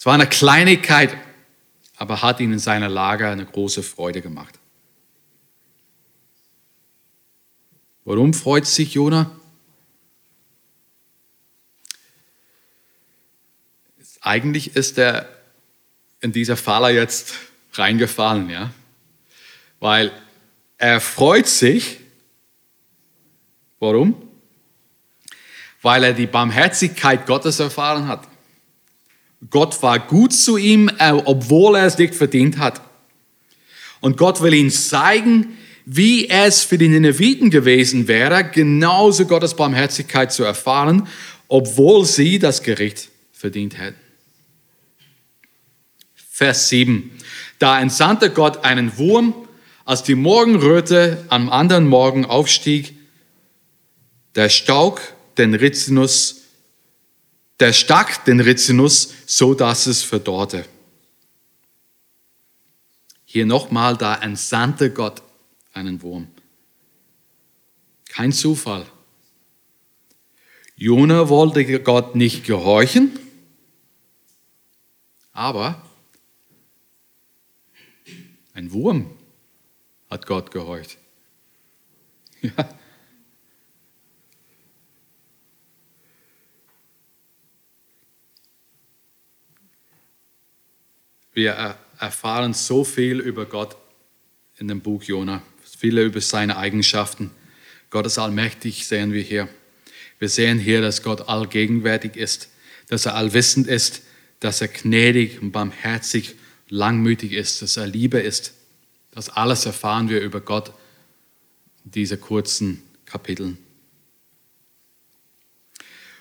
Es 0.05 0.07
war 0.07 0.13
eine 0.13 0.29
Kleinigkeit, 0.29 1.17
aber 1.97 2.21
hat 2.21 2.39
ihn 2.39 2.53
in 2.53 2.59
seiner 2.59 2.89
Lage 2.89 3.27
eine 3.27 3.43
große 3.43 3.81
Freude 3.81 4.21
gemacht. 4.21 4.59
Warum 8.03 8.35
freut 8.35 8.67
sich 8.67 8.93
Jona? 8.93 9.31
Eigentlich 14.21 14.75
ist 14.75 14.99
er 14.99 15.27
in 16.21 16.31
dieser 16.31 16.55
Falle 16.55 16.91
jetzt 16.91 17.33
reingefallen, 17.73 18.51
ja, 18.51 18.69
weil 19.79 20.11
er 20.77 21.01
freut 21.01 21.47
sich. 21.47 21.99
Warum? 23.79 24.21
Weil 25.81 26.03
er 26.03 26.13
die 26.13 26.27
Barmherzigkeit 26.27 27.25
Gottes 27.25 27.59
erfahren 27.59 28.07
hat. 28.07 28.34
Gott 29.49 29.81
war 29.83 29.99
gut 29.99 30.33
zu 30.33 30.57
ihm, 30.57 30.89
obwohl 31.25 31.75
er 31.75 31.85
es 31.85 31.97
nicht 31.97 32.15
verdient 32.15 32.57
hat. 32.57 32.81
Und 34.01 34.17
Gott 34.17 34.41
will 34.41 34.53
ihm 34.53 34.69
zeigen, 34.69 35.57
wie 35.85 36.29
es 36.29 36.63
für 36.63 36.77
die 36.77 36.87
Nineviten 36.87 37.49
gewesen 37.49 38.07
wäre, 38.07 38.43
genauso 38.43 39.25
Gottes 39.25 39.55
Barmherzigkeit 39.55 40.31
zu 40.33 40.43
erfahren, 40.43 41.07
obwohl 41.47 42.05
sie 42.05 42.39
das 42.39 42.63
Gericht 42.63 43.09
verdient 43.31 43.77
hätten. 43.77 43.99
Vers 46.15 46.69
7. 46.69 47.11
Da 47.59 47.79
entsandte 47.79 48.29
Gott 48.29 48.65
einen 48.65 48.97
Wurm, 48.97 49.33
als 49.85 50.01
die 50.01 50.15
Morgenröte 50.15 51.23
am 51.29 51.49
anderen 51.49 51.87
Morgen 51.87 52.25
aufstieg, 52.25 52.95
der 54.33 54.49
Stauk 54.49 55.01
den 55.37 55.53
Rizinus 55.53 56.44
der 57.59 57.73
stach 57.73 58.17
den 58.17 58.39
Rizinus, 58.39 59.13
so 59.25 59.53
dass 59.53 59.87
es 59.87 60.03
verdorrte. 60.03 60.65
Hier 63.25 63.45
nochmal, 63.45 63.97
da 63.97 64.15
entsandte 64.15 64.91
Gott 64.91 65.21
einen 65.73 66.01
Wurm. 66.01 66.27
Kein 68.09 68.31
Zufall. 68.31 68.85
Jona 70.77 71.29
wollte 71.29 71.79
Gott 71.79 72.15
nicht 72.15 72.45
gehorchen, 72.45 73.17
aber 75.31 75.81
ein 78.53 78.71
Wurm 78.71 79.09
hat 80.09 80.25
Gott 80.25 80.51
gehorcht. 80.51 80.97
Ja. 82.41 82.69
Wir 91.35 91.77
erfahren 91.99 92.53
so 92.53 92.85
viel 92.85 93.19
über 93.19 93.45
Gott 93.45 93.75
in 94.57 94.69
dem 94.69 94.79
Buch 94.79 95.03
Jona, 95.03 95.41
viele 95.77 96.03
über 96.03 96.21
seine 96.21 96.55
Eigenschaften. 96.55 97.29
Gott 97.89 98.05
ist 98.05 98.17
allmächtig, 98.17 98.87
sehen 98.87 99.11
wir 99.11 99.21
hier. 99.21 99.49
Wir 100.17 100.29
sehen 100.29 100.57
hier, 100.59 100.79
dass 100.79 101.03
Gott 101.03 101.27
allgegenwärtig 101.27 102.15
ist, 102.15 102.47
dass 102.87 103.05
er 103.05 103.15
allwissend 103.15 103.67
ist, 103.67 104.03
dass 104.39 104.61
er 104.61 104.69
gnädig 104.69 105.41
und 105.41 105.51
barmherzig, 105.51 106.35
langmütig 106.69 107.33
ist, 107.33 107.61
dass 107.61 107.75
er 107.75 107.85
Liebe 107.85 108.19
ist. 108.19 108.53
Das 109.11 109.27
alles 109.27 109.65
erfahren 109.65 110.07
wir 110.07 110.21
über 110.21 110.39
Gott 110.39 110.71
in 111.83 111.91
diesen 111.91 112.21
kurzen 112.21 112.81
Kapiteln. 113.05 113.57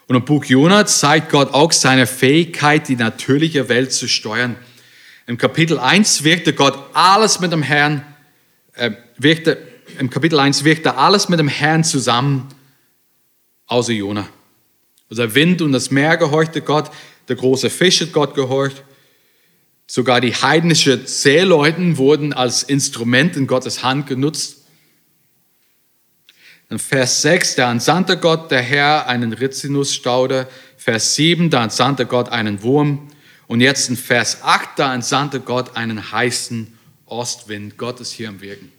Und 0.09 0.17
im 0.17 0.25
Buch 0.25 0.45
Jona 0.45 0.87
zeigt 0.87 1.31
Gott 1.31 1.55
auch 1.55 1.71
seine 1.71 2.09
Fähigkeit, 2.09 2.89
die 2.89 2.97
natürliche 2.97 3.69
Welt 3.69 3.93
zu 3.93 4.09
steuern. 4.09 4.57
Im 5.27 5.39
Kapitel 5.39 5.79
1 5.79 6.23
wirkte 6.25 6.53
Gott 6.53 6.79
alles 6.93 7.41
mit 7.41 7.51
dem 7.51 7.63
Herrn, 7.63 8.05
äh, 8.75 8.91
wirkte, 9.17 9.57
im 9.99 10.11
Kapitel 10.11 10.39
1 10.39 10.65
wirkte 10.65 10.97
alles 10.97 11.31
mit 11.31 11.39
dem 11.39 11.49
Herrn 11.49 11.83
zusammen, 11.83 12.49
außer 13.67 13.93
Jona. 13.93 14.29
Also 15.09 15.23
der 15.23 15.35
Wind 15.35 15.63
und 15.63 15.73
das 15.73 15.91
Meer 15.91 16.19
gehorchte 16.19 16.61
Gott, 16.61 16.91
der 17.29 17.37
große 17.37 17.71
Fisch 17.71 18.03
hat 18.03 18.13
Gott 18.13 18.35
gehorcht. 18.35 18.83
Sogar 19.87 20.21
die 20.21 20.35
heidnischen 20.35 21.07
Seeleuten 21.07 21.97
wurden 21.97 22.35
als 22.35 22.63
Instrument 22.63 23.37
in 23.37 23.47
Gottes 23.47 23.83
Hand 23.83 24.07
genutzt. 24.07 24.65
In 26.69 26.79
Vers 26.79 27.23
6, 27.23 27.55
da 27.55 27.71
entsandte 27.71 28.19
Gott, 28.19 28.51
der 28.51 28.63
Herr, 28.63 29.07
einen 29.07 29.33
Rizinusstaude. 29.33 30.49
Vers 30.77 31.15
7, 31.15 31.49
da 31.49 31.65
entsandte 31.65 32.05
Gott 32.05 32.31
einen 32.31 32.63
Wurm. 32.63 33.09
Und 33.47 33.61
jetzt 33.61 33.89
in 33.89 33.97
Vers 33.97 34.43
8, 34.43 34.71
da 34.77 34.95
entsandte 34.95 35.41
Gott 35.41 35.77
einen 35.77 36.13
heißen 36.13 36.77
Ostwind. 37.07 37.77
Gott 37.77 38.01
ist 38.01 38.13
hier 38.13 38.29
am 38.29 38.41
Wirken. 38.41 38.73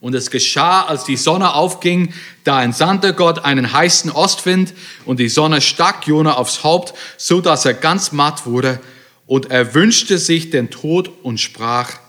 Und 0.00 0.14
es 0.14 0.30
geschah, 0.30 0.82
als 0.82 1.04
die 1.04 1.16
Sonne 1.16 1.54
aufging, 1.54 2.12
da 2.44 2.62
entsandte 2.62 3.14
Gott 3.14 3.38
einen 3.38 3.72
heißen 3.72 4.10
Ostwind 4.10 4.74
und 5.06 5.18
die 5.18 5.30
Sonne 5.30 5.62
stak 5.62 6.06
Jona 6.06 6.34
aufs 6.34 6.62
Haupt, 6.62 6.92
so 7.16 7.40
dass 7.40 7.64
er 7.64 7.72
ganz 7.72 8.12
matt 8.12 8.44
wurde 8.44 8.80
und 9.26 9.50
er 9.50 9.74
wünschte 9.74 10.18
sich 10.18 10.50
den 10.50 10.70
Tod 10.70 11.10
und 11.22 11.40
sprach, 11.40 12.00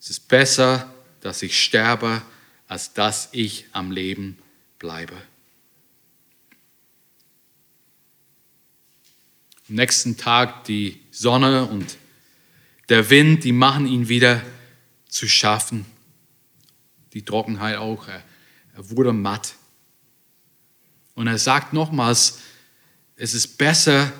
es 0.00 0.10
ist 0.10 0.26
besser, 0.26 0.92
dass 1.20 1.42
ich 1.42 1.62
sterbe, 1.62 2.22
als 2.66 2.92
dass 2.92 3.28
ich 3.32 3.66
am 3.72 3.92
Leben 3.92 4.38
bleibe. 4.80 5.14
Am 9.70 9.76
nächsten 9.76 10.16
Tag 10.16 10.64
die 10.64 11.00
Sonne 11.12 11.64
und 11.64 11.96
der 12.88 13.08
Wind, 13.08 13.44
die 13.44 13.52
machen 13.52 13.86
ihn 13.86 14.08
wieder 14.08 14.42
zu 15.08 15.28
schaffen. 15.28 15.86
Die 17.12 17.24
Trockenheit 17.24 17.76
auch. 17.76 18.08
Er, 18.08 18.24
er 18.74 18.90
wurde 18.90 19.12
matt. 19.12 19.54
Und 21.14 21.28
er 21.28 21.38
sagt 21.38 21.72
nochmals, 21.72 22.40
es 23.14 23.32
ist 23.32 23.58
besser, 23.58 24.12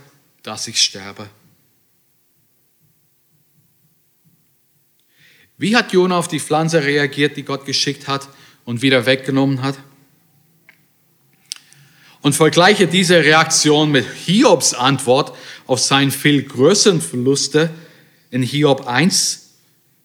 dass 0.45 0.69
ich 0.69 0.81
sterbe. 0.81 1.29
Wie 5.59 5.75
hat 5.75 5.93
Jona 5.93 6.17
auf 6.17 6.29
die 6.29 6.39
Pflanze 6.39 6.85
reagiert, 6.85 7.37
die 7.37 7.43
Gott 7.43 7.67
geschickt 7.67 8.07
hat 8.07 8.29
und 8.65 8.83
wieder 8.83 9.05
weggenommen 9.05 9.63
hat? 9.63 9.81
Und 12.23 12.35
vergleiche 12.35 12.87
diese 12.87 13.25
Reaktion 13.25 13.91
mit 13.91 14.07
Hiobs 14.07 14.75
Antwort 14.75 15.37
auf 15.67 15.81
seinen 15.81 16.11
viel 16.11 16.43
größeren 16.43 17.01
Verluste 17.01 17.71
in 18.31 18.43
Hiob 18.43 18.87
1, 18.87 19.55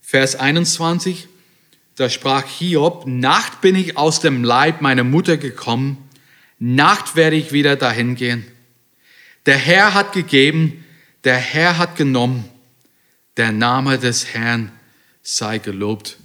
Vers 0.02 0.36
21. 0.36 1.28
Da 1.96 2.10
sprach 2.10 2.46
Hiob, 2.46 3.06
Nacht 3.06 3.62
bin 3.62 3.76
ich 3.76 3.98
aus 3.98 4.20
dem 4.20 4.44
Leib 4.44 4.82
meiner 4.82 5.04
Mutter 5.04 5.38
gekommen, 5.38 5.98
Nacht 6.58 7.16
werde 7.16 7.36
ich 7.36 7.52
wieder 7.52 7.76
dahin 7.76 8.16
gehen. 8.16 8.46
Der 9.46 9.58
Herr 9.58 9.94
hat 9.94 10.14
gegeben, 10.14 10.86
der 11.26 11.36
Herr 11.36 11.78
hat 11.78 11.98
genommen, 11.98 12.46
der 13.38 13.52
Name 13.52 14.00
des 14.00 14.34
Herrn 14.34 14.72
sei 15.22 15.58
gelobt. 15.58 16.18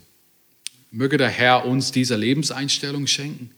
Möge 0.92 1.16
der 1.16 1.28
Herr 1.28 1.66
uns 1.66 1.90
diese 1.90 2.16
Lebenseinstellung 2.16 3.06
schenken. 3.06 3.50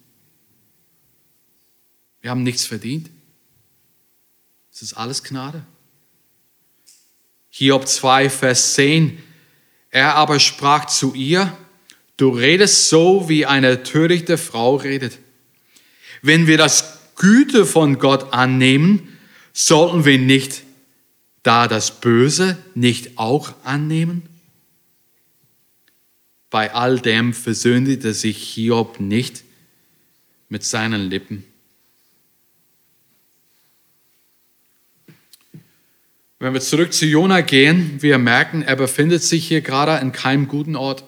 Wir 2.23 2.31
haben 2.31 2.45
nichts 2.45 2.65
verdient. 2.65 3.11
Es 4.73 4.81
ist 4.81 4.95
alles 4.95 5.23
Gnade. 5.23 5.67
Hiob 7.51 7.87
2, 7.87 8.31
Vers 8.31 8.75
10. 8.75 9.19
Er 9.91 10.15
aber 10.15 10.41
sprach 10.41 10.87
zu 10.87 11.13
ihr, 11.15 11.55
du 12.17 12.31
redest 12.31 12.89
so, 12.89 13.29
wie 13.29 13.45
eine 13.45 13.83
törichte 13.83 14.39
Frau 14.39 14.77
redet. 14.77 15.19
Wenn 16.23 16.47
wir 16.47 16.57
das 16.57 17.01
Güte 17.17 17.67
von 17.67 17.99
Gott 17.99 18.33
annehmen, 18.33 19.19
sollten 19.53 20.05
wir 20.05 20.19
nicht 20.19 20.63
da 21.43 21.69
das 21.69 22.01
Böse 22.01 22.57
nicht 22.75 23.19
auch 23.19 23.53
annehmen? 23.65 24.23
Bei 26.49 26.73
all 26.73 27.01
dem 27.01 27.35
versöhnte 27.35 28.15
sich 28.15 28.55
Hiob 28.55 29.01
nicht 29.01 29.43
mit 30.49 30.65
seinen 30.65 31.09
Lippen. 31.11 31.45
Wenn 36.43 36.55
wir 36.55 36.61
zurück 36.61 36.93
zu 36.93 37.07
Jona 37.07 37.41
gehen, 37.43 38.03
wir 38.03 38.19
merken, 38.19 38.63
er 38.63 38.75
befindet 38.75 39.23
sich 39.23 39.47
hier 39.47 39.61
gerade 39.61 40.03
in 40.03 40.11
keinem 40.11 40.49
guten 40.49 40.75
Ort. 40.75 41.05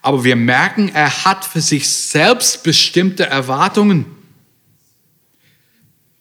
Aber 0.00 0.24
wir 0.24 0.36
merken, 0.36 0.88
er 0.88 1.26
hat 1.26 1.44
für 1.44 1.60
sich 1.60 1.86
selbst 1.90 2.62
bestimmte 2.62 3.26
Erwartungen. 3.26 4.06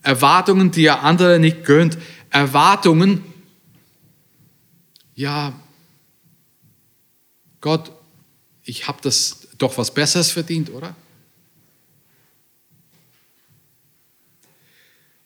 Erwartungen, 0.02 0.72
die 0.72 0.84
er 0.84 1.04
andere 1.04 1.40
nicht 1.40 1.64
gönnt. 1.64 1.98
Erwartungen, 2.32 3.24
ja, 5.16 5.54
Gott, 7.62 7.94
ich 8.66 8.90
habe 8.90 9.00
das 9.02 9.48
doch 9.58 9.78
was 9.78 9.94
Besseres 9.94 10.32
verdient, 10.32 10.70
oder? 10.70 10.94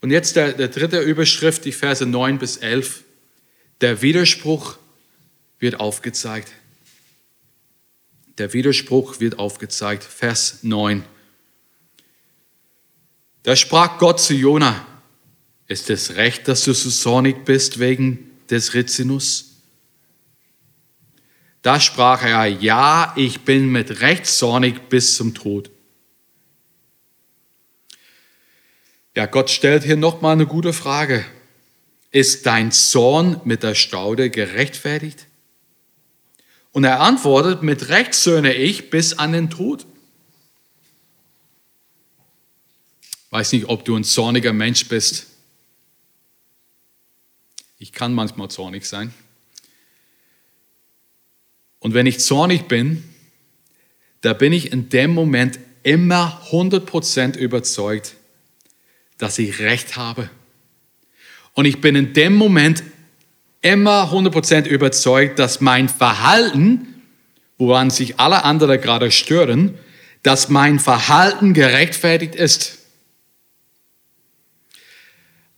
Und 0.05 0.11
jetzt 0.11 0.35
der, 0.35 0.53
der 0.53 0.67
dritte 0.67 0.99
Überschrift, 0.99 1.65
die 1.65 1.71
Verse 1.71 2.05
9 2.05 2.37
bis 2.37 2.57
11. 2.57 3.03
Der 3.81 4.03
Widerspruch 4.03 4.77
wird 5.57 5.79
aufgezeigt. 5.79 6.51
Der 8.37 8.53
Widerspruch 8.53 9.19
wird 9.19 9.39
aufgezeigt. 9.39 10.03
Vers 10.03 10.59
9. 10.61 11.03
Da 13.41 13.55
sprach 13.55 13.97
Gott 13.97 14.21
zu 14.21 14.35
Jona, 14.35 14.85
ist 15.65 15.89
es 15.89 16.17
recht, 16.17 16.47
dass 16.47 16.65
du 16.65 16.73
so 16.73 16.91
zornig 16.91 17.43
bist 17.43 17.79
wegen 17.79 18.29
des 18.51 18.75
Rizinus? 18.75 19.55
Da 21.63 21.79
sprach 21.79 22.21
er, 22.21 22.45
ja, 22.45 23.11
ich 23.15 23.39
bin 23.41 23.71
mit 23.71 24.01
Recht 24.01 24.27
zornig 24.27 24.87
bis 24.87 25.15
zum 25.15 25.33
Tod. 25.33 25.71
Ja, 29.15 29.25
Gott 29.28 29.49
stellt 29.49 29.84
hier 29.84 29.95
nochmal 29.95 30.34
eine 30.34 30.45
gute 30.45 30.73
Frage. 30.73 31.25
Ist 32.12 32.45
dein 32.45 32.71
Zorn 32.71 33.39
mit 33.45 33.63
der 33.63 33.73
Staude 33.73 34.30
gerechtfertigt? 34.30 35.28
Und 36.73 36.84
er 36.84 36.99
antwortet, 36.99 37.63
mit 37.63 37.88
Recht 37.88 38.13
söhne 38.13 38.54
ich 38.54 38.89
bis 38.89 39.13
an 39.13 39.32
den 39.32 39.49
Tod. 39.49 39.86
Weiß 43.30 43.54
nicht, 43.54 43.69
ob 43.69 43.86
du 43.86 43.95
ein 43.95 44.04
zorniger 44.04 44.51
Mensch 44.51 44.88
bist. 44.89 45.28
Ich 47.80 47.93
kann 47.93 48.13
manchmal 48.13 48.49
zornig 48.49 48.86
sein. 48.86 49.13
Und 51.80 51.93
wenn 51.93 52.06
ich 52.06 52.19
zornig 52.19 52.67
bin, 52.67 53.04
da 54.21 54.34
bin 54.34 54.51
ich 54.51 54.73
in 54.73 54.89
dem 54.89 55.13
Moment 55.13 55.60
immer 55.84 56.41
100% 56.49 57.38
überzeugt, 57.38 58.15
dass 59.17 59.39
ich 59.39 59.60
recht 59.60 59.95
habe. 59.95 60.30
Und 61.54 61.65
ich 61.65 61.82
bin 61.82 61.95
in 61.95 62.13
dem 62.13 62.36
Moment 62.36 62.84
immer 63.62 64.12
100% 64.12 64.67
überzeugt, 64.67 65.39
dass 65.39 65.62
mein 65.62 65.89
Verhalten, 65.89 67.01
woran 67.58 67.89
sich 67.89 68.19
alle 68.19 68.43
anderen 68.43 68.80
gerade 68.80 69.12
stören, 69.12 69.78
dass 70.21 70.49
mein 70.49 70.80
Verhalten 70.80 71.54
gerechtfertigt 71.54 72.36
ist. 72.36 72.80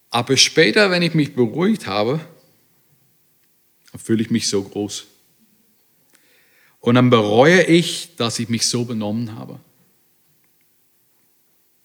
Aber 0.09 0.37
später, 0.37 0.91
wenn 0.91 1.01
ich 1.01 1.13
mich 1.13 1.35
beruhigt 1.35 1.87
habe, 1.87 2.19
fühle 3.97 4.21
ich 4.21 4.29
mich 4.29 4.47
so 4.47 4.63
groß. 4.63 5.05
Und 6.79 6.95
dann 6.95 7.09
bereue 7.09 7.63
ich, 7.63 8.15
dass 8.15 8.39
ich 8.39 8.49
mich 8.49 8.67
so 8.67 8.85
benommen 8.85 9.35
habe. 9.35 9.59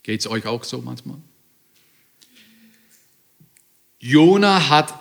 Geht 0.02 0.20
es 0.20 0.26
euch 0.26 0.46
auch 0.46 0.62
so 0.64 0.82
manchmal? 0.82 1.18
Jona 4.04 4.68
hat 4.68 4.92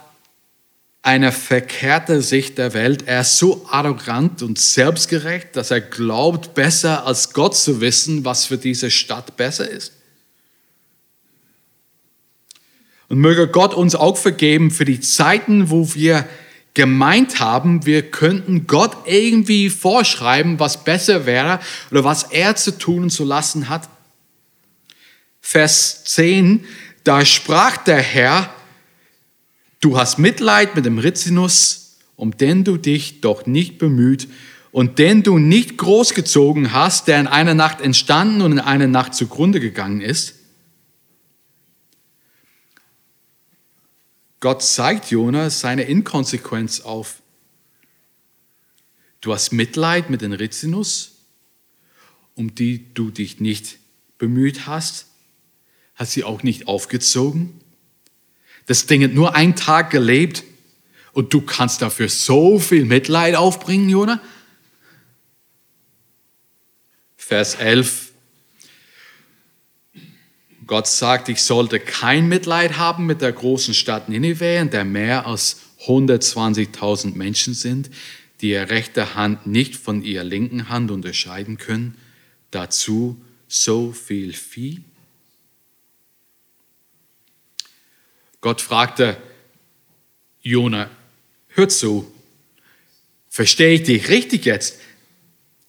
eine 1.02 1.32
verkehrte 1.32 2.22
Sicht 2.22 2.60
der 2.60 2.76
Welt. 2.76 3.08
Er 3.08 3.22
ist 3.22 3.40
so 3.40 3.66
arrogant 3.68 4.44
und 4.44 4.60
selbstgerecht, 4.60 5.56
dass 5.56 5.72
er 5.72 5.82
glaubt, 5.82 6.54
besser 6.54 7.08
als 7.08 7.34
Gott 7.34 7.56
zu 7.58 7.82
wissen, 7.82 8.26
was 8.26 8.46
für 8.46 8.60
diese 8.60 8.92
Stadt 8.92 9.36
besser 9.38 9.68
ist. 9.68 9.94
Und 13.10 13.18
möge 13.18 13.48
Gott 13.48 13.74
uns 13.74 13.96
auch 13.96 14.18
vergeben 14.18 14.70
für 14.70 14.86
die 14.86 15.00
Zeiten, 15.00 15.72
wo 15.72 15.96
wir 15.96 16.28
gemeint 16.76 17.40
haben, 17.40 17.88
wir 17.88 18.04
könnten 18.12 18.68
Gott 18.68 18.96
irgendwie 19.06 19.72
vorschreiben, 19.72 20.60
was 20.60 20.84
besser 20.84 21.26
wäre 21.26 21.60
oder 21.90 22.04
was 22.04 22.26
er 22.26 22.56
zu 22.56 22.78
tun 22.78 23.04
und 23.04 23.10
zu 23.10 23.24
lassen 23.24 23.68
hat. 23.68 23.90
Vers 25.42 26.04
10, 26.04 26.64
da 27.04 27.26
sprach 27.26 27.78
der 27.78 27.98
Herr, 27.98 28.54
Du 29.82 29.98
hast 29.98 30.20
Mitleid 30.20 30.76
mit 30.76 30.86
dem 30.86 31.00
Rizinus, 31.00 31.98
um 32.15 32.38
den 32.38 32.63
du 32.63 32.78
dich 32.78 33.20
doch 33.20 33.48
nicht 33.48 33.80
bemüht 33.80 34.28
und 34.72 35.00
den 35.00 35.24
du 35.24 35.39
nicht 35.39 35.78
großgezogen 35.78 36.72
hast, 36.72 37.08
der 37.08 37.20
in 37.20 37.26
einer 37.26 37.56
Nacht 37.56 37.82
entstanden 37.82 38.44
und 38.44 38.52
in 38.54 38.60
einer 38.60 38.88
Nacht 38.88 39.15
zugrunde 39.15 39.60
gegangen 39.60 40.02
ist. 40.02 40.36
Gott 44.39 44.62
zeigt 44.62 45.10
Jonas 45.10 45.60
seine 45.60 45.84
Inkonsequenz 45.84 46.82
auf. 46.82 47.22
Du 49.20 49.34
hast 49.34 49.52
Mitleid 49.52 50.12
mit 50.12 50.22
dem 50.22 50.32
Rizinus, 50.32 51.24
um 52.36 52.54
die 52.54 52.94
du 52.94 53.10
dich 53.10 53.39
nicht 53.39 53.80
bemüht 54.20 54.67
hast, 54.67 55.08
hast 55.96 56.12
sie 56.12 56.24
auch 56.24 56.44
nicht 56.44 56.67
aufgezogen 56.67 57.62
das 58.72 58.86
Ding 58.86 59.04
hat 59.04 59.12
nur 59.12 59.36
einen 59.36 59.58
Tag 59.58 59.90
gelebt 59.90 60.44
und 61.12 61.34
du 61.34 61.42
kannst 61.42 61.82
dafür 61.82 62.08
so 62.08 62.58
viel 62.58 62.86
Mitleid 62.86 63.36
aufbringen, 63.36 63.90
Jona? 63.90 64.22
Vers 67.18 67.56
11. 67.56 68.14
Gott 70.66 70.88
sagt, 70.88 71.28
ich 71.28 71.44
sollte 71.44 71.82
kein 71.82 72.30
Mitleid 72.30 72.78
haben 72.78 73.06
mit 73.06 73.20
der 73.20 73.34
großen 73.34 73.74
Stadt 73.74 74.08
Nineveh, 74.08 74.62
in 74.62 74.70
der 74.70 74.86
mehr 74.86 75.28
als 75.28 75.58
120.000 75.86 77.16
Menschen 77.18 77.54
sind, 77.54 77.90
die 78.40 78.52
ihre 78.52 78.70
rechte 78.70 79.16
Hand 79.16 79.48
nicht 79.48 79.76
von 79.76 80.02
ihrer 80.02 80.24
linken 80.24 80.70
Hand 80.70 80.92
unterscheiden 80.92 81.58
können. 81.58 81.98
Dazu 82.52 83.22
so 83.50 83.92
viel 83.92 84.32
Vieh. 84.32 84.80
Gott 88.42 88.60
fragte 88.62 89.18
Jona, 90.42 90.90
hör 91.50 91.70
zu, 91.70 92.12
verstehe 93.30 93.76
ich 93.76 93.84
dich 93.84 94.10
richtig 94.10 94.46
jetzt? 94.46 94.80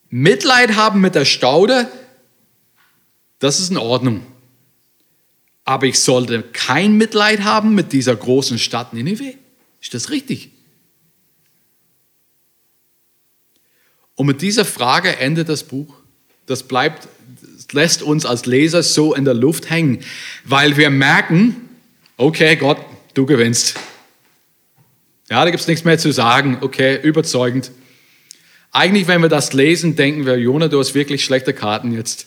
Mitleid 0.08 0.74
haben 0.74 1.00
mit 1.00 1.14
der 1.14 1.26
Staude, 1.26 1.90
das 3.38 3.60
ist 3.60 3.70
in 3.70 3.76
Ordnung. 3.76 4.26
Aber 5.64 5.86
ich 5.86 6.00
sollte 6.00 6.42
kein 6.42 6.96
Mitleid 6.96 7.44
haben 7.44 7.74
mit 7.74 7.92
dieser 7.92 8.16
großen 8.16 8.58
Stadt 8.58 8.94
Nineveh. 8.94 9.36
Ist 9.80 9.94
das 9.94 10.10
richtig? 10.10 10.50
Und 14.14 14.26
mit 14.26 14.42
dieser 14.42 14.64
Frage 14.64 15.16
endet 15.16 15.48
das 15.48 15.64
Buch. 15.64 15.94
Das 16.46 16.62
bleibt, 16.62 17.08
das 17.40 17.72
lässt 17.72 18.02
uns 18.02 18.26
als 18.26 18.46
Leser 18.46 18.82
so 18.82 19.14
in 19.14 19.24
der 19.24 19.34
Luft 19.34 19.70
hängen, 19.70 20.04
weil 20.44 20.76
wir 20.76 20.90
merken, 20.90 21.68
okay, 22.16 22.56
Gott, 22.56 22.78
du 23.14 23.26
gewinnst. 23.26 23.78
Ja, 25.30 25.44
da 25.44 25.50
gibt 25.50 25.60
es 25.60 25.68
nichts 25.68 25.84
mehr 25.84 25.98
zu 25.98 26.12
sagen. 26.12 26.58
Okay, 26.60 27.00
überzeugend. 27.02 27.70
Eigentlich, 28.70 29.06
wenn 29.06 29.22
wir 29.22 29.28
das 29.28 29.52
lesen, 29.52 29.96
denken 29.96 30.26
wir, 30.26 30.38
Jona, 30.38 30.68
du 30.68 30.78
hast 30.78 30.94
wirklich 30.94 31.24
schlechte 31.24 31.52
Karten 31.52 31.92
jetzt. 31.92 32.26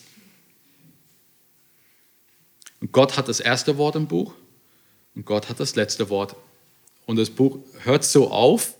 Und 2.80 2.92
Gott 2.92 3.16
hat 3.16 3.28
das 3.28 3.40
erste 3.40 3.78
Wort 3.78 3.96
im 3.96 4.06
Buch 4.06 4.32
und 5.14 5.24
Gott 5.24 5.48
hat 5.48 5.60
das 5.60 5.74
letzte 5.74 6.08
Wort. 6.08 6.36
Und 7.06 7.16
das 7.16 7.30
Buch 7.30 7.58
hört 7.82 8.04
so 8.04 8.30
auf, 8.30 8.74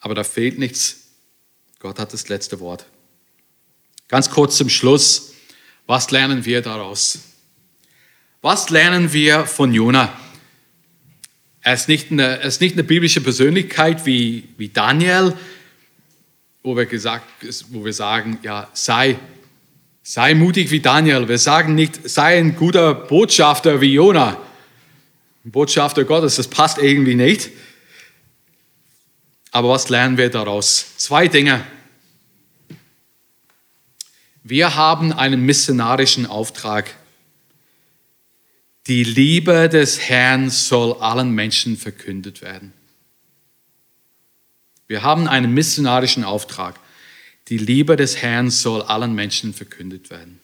aber 0.00 0.14
da 0.14 0.24
fehlt 0.24 0.58
nichts. 0.58 1.08
Gott 1.78 1.98
hat 1.98 2.12
das 2.12 2.28
letzte 2.28 2.60
Wort. 2.60 2.86
Ganz 4.08 4.30
kurz 4.30 4.56
zum 4.56 4.68
Schluss, 4.68 5.32
was 5.86 6.10
lernen 6.10 6.44
wir 6.44 6.62
daraus? 6.62 7.20
Was 8.40 8.70
lernen 8.70 9.12
wir 9.12 9.46
von 9.46 9.74
Jona? 9.74 10.12
Er 11.60 11.74
ist 11.74 11.88
nicht 11.88 12.12
eine, 12.12 12.38
er 12.38 12.44
ist 12.44 12.60
nicht 12.60 12.74
eine 12.74 12.84
biblische 12.84 13.20
Persönlichkeit 13.20 14.06
wie, 14.06 14.44
wie 14.56 14.68
Daniel, 14.68 15.34
wo 16.62 16.76
wir, 16.76 16.86
gesagt, 16.86 17.26
wo 17.70 17.84
wir 17.84 17.92
sagen, 17.92 18.38
ja, 18.42 18.68
sei, 18.74 19.18
sei 20.04 20.34
mutig 20.34 20.70
wie 20.70 20.78
Daniel. 20.78 21.28
Wir 21.28 21.38
sagen 21.38 21.74
nicht, 21.74 22.08
sei 22.08 22.38
ein 22.38 22.54
guter 22.54 22.94
Botschafter 22.94 23.80
wie 23.80 23.94
Jona. 23.94 24.40
Ein 25.44 25.50
Botschafter 25.50 26.04
Gottes, 26.04 26.36
das 26.36 26.46
passt 26.46 26.78
irgendwie 26.78 27.16
nicht. 27.16 27.50
Aber 29.50 29.70
was 29.70 29.88
lernen 29.88 30.16
wir 30.16 30.30
daraus? 30.30 30.96
Zwei 30.96 31.26
Dinge. 31.26 31.64
Wir 34.44 34.76
haben 34.76 35.12
einen 35.12 35.44
missionarischen 35.44 36.24
Auftrag. 36.24 36.94
Die 38.88 39.04
Liebe 39.04 39.68
des 39.68 40.00
Herrn 40.00 40.48
soll 40.48 40.94
allen 40.94 41.30
Menschen 41.32 41.76
verkündet 41.76 42.40
werden. 42.40 42.72
Wir 44.86 45.02
haben 45.02 45.28
einen 45.28 45.52
missionarischen 45.52 46.24
Auftrag. 46.24 46.80
Die 47.48 47.58
Liebe 47.58 47.96
des 47.96 48.16
Herrn 48.16 48.50
soll 48.50 48.80
allen 48.80 49.14
Menschen 49.14 49.52
verkündet 49.52 50.08
werden. 50.08 50.40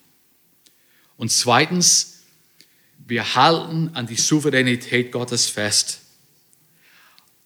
Und 1.16 1.32
zweitens, 1.32 2.24
wir 3.06 3.34
halten 3.34 3.90
an 3.94 4.06
die 4.06 4.16
Souveränität 4.16 5.10
Gottes 5.10 5.46
fest. 5.46 6.00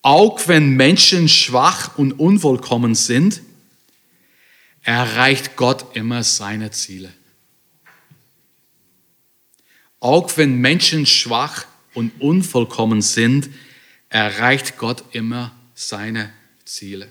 Auch 0.03 0.49
wenn 0.49 0.70
Menschen 0.70 1.28
schwach 1.28 1.96
und 1.96 2.18
unvollkommen 2.18 2.96
sind, 2.96 3.42
erreicht 4.82 5.55
Gott 5.55 5.94
immer 5.94 6.24
seine 6.24 6.72
Ziele. 6.72 7.12
Auch 10.01 10.36
wenn 10.36 10.57
Menschen 10.59 11.07
schwach 11.07 11.66
und 11.94 12.20
unvollkommen 12.20 13.03
sind, 13.03 13.51
erreicht 14.09 14.78
Gott 14.78 15.05
immer 15.12 15.53
seine 15.74 16.32
Ziele. 16.64 17.09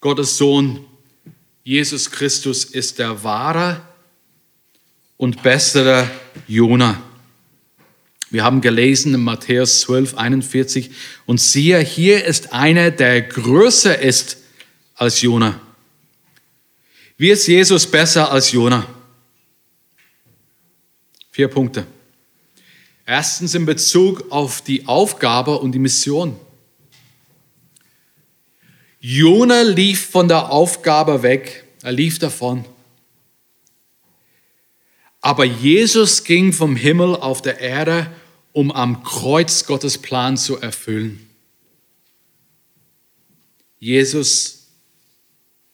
Gottes 0.00 0.36
Sohn 0.36 0.84
Jesus 1.62 2.10
Christus 2.10 2.64
ist 2.64 2.98
der 2.98 3.24
wahre 3.24 3.80
und 5.16 5.42
bessere 5.42 6.10
Jona. 6.46 7.02
Wir 8.28 8.44
haben 8.44 8.60
gelesen 8.60 9.14
in 9.14 9.22
Matthäus 9.22 9.80
12, 9.80 10.14
41, 10.14 10.90
und 11.24 11.40
siehe, 11.40 11.78
hier 11.78 12.24
ist 12.26 12.52
einer, 12.52 12.90
der 12.90 13.22
größer 13.22 13.98
ist 13.98 14.38
als 14.94 15.22
Jona. 15.22 15.58
Wie 17.16 17.30
ist 17.30 17.46
Jesus 17.46 17.88
besser 17.88 18.30
als 18.30 18.50
Jona? 18.50 18.86
Vier 21.30 21.48
Punkte. 21.48 21.86
Erstens 23.06 23.54
in 23.54 23.66
Bezug 23.66 24.32
auf 24.32 24.62
die 24.62 24.86
Aufgabe 24.86 25.58
und 25.58 25.72
die 25.72 25.78
Mission. 25.78 26.38
Jona 28.98 29.62
lief 29.62 30.10
von 30.10 30.26
der 30.26 30.50
Aufgabe 30.50 31.22
weg, 31.22 31.64
er 31.82 31.92
lief 31.92 32.18
davon. 32.18 32.64
Aber 35.20 35.44
Jesus 35.44 36.24
ging 36.24 36.52
vom 36.52 36.74
Himmel 36.74 37.16
auf 37.16 37.42
der 37.42 37.60
Erde, 37.60 38.10
um 38.52 38.72
am 38.72 39.02
Kreuz 39.04 39.66
Gottes 39.66 39.98
Plan 39.98 40.36
zu 40.36 40.60
erfüllen. 40.60 41.28
Jesus 43.78 44.66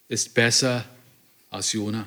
ist 0.09 0.35
besser 0.35 0.77
als 0.77 1.00
Jona. 1.51 2.07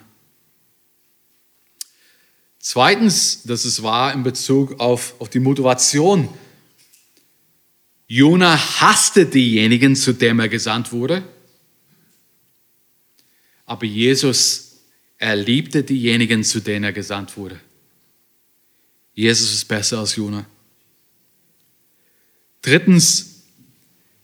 Zweitens, 2.60 3.44
das 3.44 3.66
ist 3.66 3.84
wahr 3.84 4.14
in 4.14 4.24
Bezug 4.24 4.80
auf, 4.80 5.20
auf 5.20 5.30
die 5.30 5.40
Motivation. 5.40 6.30
Jona 8.08 8.56
hasste 8.58 9.26
diejenigen, 9.26 9.96
zu 9.96 10.14
dem 10.14 10.40
er 10.40 10.48
gesandt 10.48 10.92
wurde. 10.92 11.24
Aber 13.66 13.86
Jesus, 13.86 14.80
er 15.18 15.36
liebte 15.36 15.84
diejenigen, 15.84 16.44
zu 16.44 16.62
denen 16.62 16.86
er 16.86 16.94
gesandt 16.94 17.36
wurde. 17.36 17.60
Jesus 19.14 19.54
ist 19.54 19.66
besser 19.66 20.00
als 20.00 20.16
Jona. 20.16 20.46
Drittens, 22.62 23.44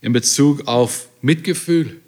in 0.00 0.12
Bezug 0.12 0.66
auf 0.66 1.08
Mitgefühl. 1.20 2.00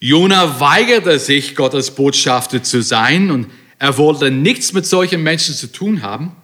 Jona 0.00 0.60
weigerte 0.60 1.18
sich, 1.18 1.56
Gottes 1.56 1.90
Botschafter 1.90 2.62
zu 2.62 2.82
sein 2.82 3.30
und 3.30 3.50
er 3.78 3.96
wollte 3.96 4.30
nichts 4.30 4.72
mit 4.72 4.86
solchen 4.86 5.22
Menschen 5.22 5.54
zu 5.54 5.70
tun 5.72 6.02
haben. 6.02 6.36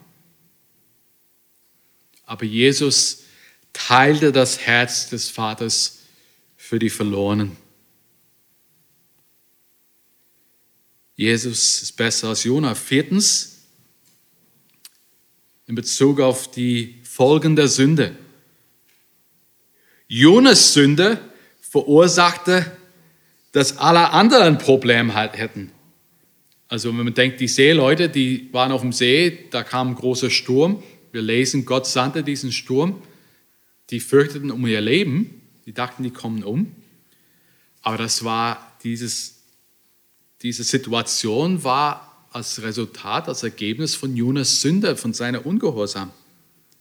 Aber 2.25 2.45
Jesus 2.45 3.23
teilte 3.71 4.31
das 4.31 4.59
Herz 4.59 5.09
des 5.09 5.29
Vaters 5.29 5.99
für 6.57 6.79
die 6.79 6.89
Verlorenen. 6.89 7.55
Jesus 11.15 11.81
ist 11.81 11.93
besser 11.93 12.29
als 12.29 12.43
Jona. 12.43 12.75
Viertens, 12.75 13.55
in 15.67 15.75
Bezug 15.75 16.19
auf 16.19 16.51
die 16.51 17.01
Folgen 17.03 17.55
der 17.55 17.67
Sünde. 17.67 18.15
Jonas 20.07 20.73
Sünde 20.73 21.19
verursachte 21.61 22.71
dass 23.55 23.77
alle 23.77 24.11
anderen 24.11 24.57
Probleme 24.57 25.13
halt 25.13 25.37
hätten. 25.37 25.71
Also 26.67 26.89
wenn 26.89 27.05
man 27.05 27.13
denkt, 27.13 27.39
die 27.39 27.47
Seeleute, 27.47 28.09
die 28.09 28.49
waren 28.51 28.73
auf 28.73 28.81
dem 28.81 28.91
See, 28.91 29.47
da 29.49 29.63
kam 29.63 29.91
ein 29.91 29.95
großer 29.95 30.29
Sturm. 30.29 30.83
Wir 31.13 31.21
lesen, 31.21 31.63
Gott 31.63 31.87
sandte 31.87 32.21
diesen 32.21 32.51
Sturm. 32.51 33.01
Die 33.91 34.01
fürchteten 34.01 34.51
um 34.51 34.67
ihr 34.67 34.81
Leben. 34.81 35.41
Die 35.65 35.71
dachten, 35.71 36.03
die 36.03 36.09
kommen 36.09 36.43
um. 36.43 36.75
Aber 37.81 37.97
das 37.97 38.25
war 38.25 38.73
dieses, 38.83 39.37
diese 40.41 40.65
Situation 40.65 41.63
war 41.63 42.27
als 42.31 42.61
Resultat, 42.61 43.29
als 43.29 43.43
Ergebnis 43.43 43.95
von 43.95 44.17
Jonas 44.17 44.59
Sünde, 44.59 44.97
von 44.97 45.13
seiner 45.13 45.45
Ungehorsam. 45.45 46.11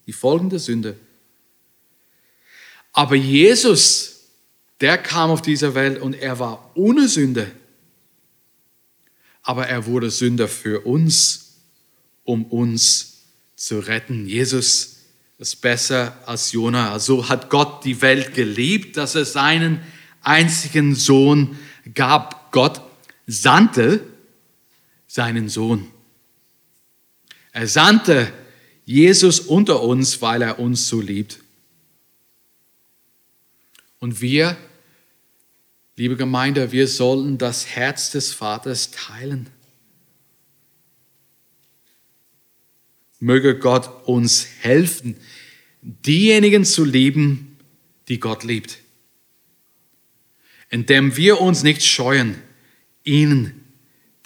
Die 0.09 0.12
folgende 0.12 0.59
Sünde. 0.59 0.97
Aber 2.93 3.14
Jesus 3.14 4.14
der 4.85 4.99
kam 4.99 5.30
auf 5.30 5.41
diese 5.41 5.74
Welt 5.74 5.99
und 5.99 6.12
er 6.12 6.39
war 6.39 6.70
ohne 6.74 7.09
Sünde. 7.09 7.51
Aber 9.43 9.66
er 9.66 9.87
wurde 9.87 10.11
Sünder 10.11 10.47
für 10.47 10.85
uns, 10.85 11.55
um 12.22 12.45
uns 12.45 13.22
zu 13.57 13.78
retten. 13.78 14.26
Jesus 14.26 14.97
ist 15.39 15.62
besser 15.62 16.18
als 16.26 16.53
Jona. 16.53 16.93
Also 16.93 17.30
hat 17.30 17.49
Gott 17.49 17.82
die 17.87 18.03
Welt 18.03 18.35
geliebt, 18.35 18.99
dass 18.99 19.14
er 19.14 19.24
seinen 19.24 19.80
einzigen 20.20 20.95
Sohn 20.95 21.59
gab. 21.95 22.53
Gott 22.53 22.82
sandte 23.26 24.03
seinen 25.07 25.49
Sohn. 25.49 25.87
Er 27.53 27.68
sandte 27.68 28.30
Jesus 28.85 29.41
unter 29.41 29.82
uns, 29.82 30.20
weil 30.20 30.43
er 30.43 30.59
uns 30.59 30.89
so 30.89 31.01
liebt. 31.01 31.39
Und 33.99 34.20
wir, 34.20 34.59
liebe 35.97 36.16
Gemeinde, 36.16 36.72
wir 36.72 36.88
sollen 36.88 37.38
das 37.38 37.66
Herz 37.66 38.11
des 38.11 38.32
Vaters 38.32 38.90
teilen. 38.90 39.49
Möge 43.20 43.59
Gott 43.59 44.07
uns 44.07 44.47
helfen, 44.61 45.16
diejenigen 45.80 46.64
zu 46.64 46.84
lieben, 46.84 47.59
die 48.09 48.20
Gott 48.20 48.45
liebt, 48.45 48.80
indem 50.68 51.16
wir 51.16 51.40
uns 51.40 51.62
nicht 51.62 51.84
scheuen, 51.84 52.36
ihnen 53.03 53.64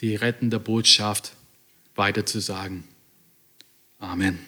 die 0.00 0.16
rettende 0.16 0.58
Botschaft 0.58 1.34
weiterzusagen. 1.94 2.84
Amen. 3.98 4.38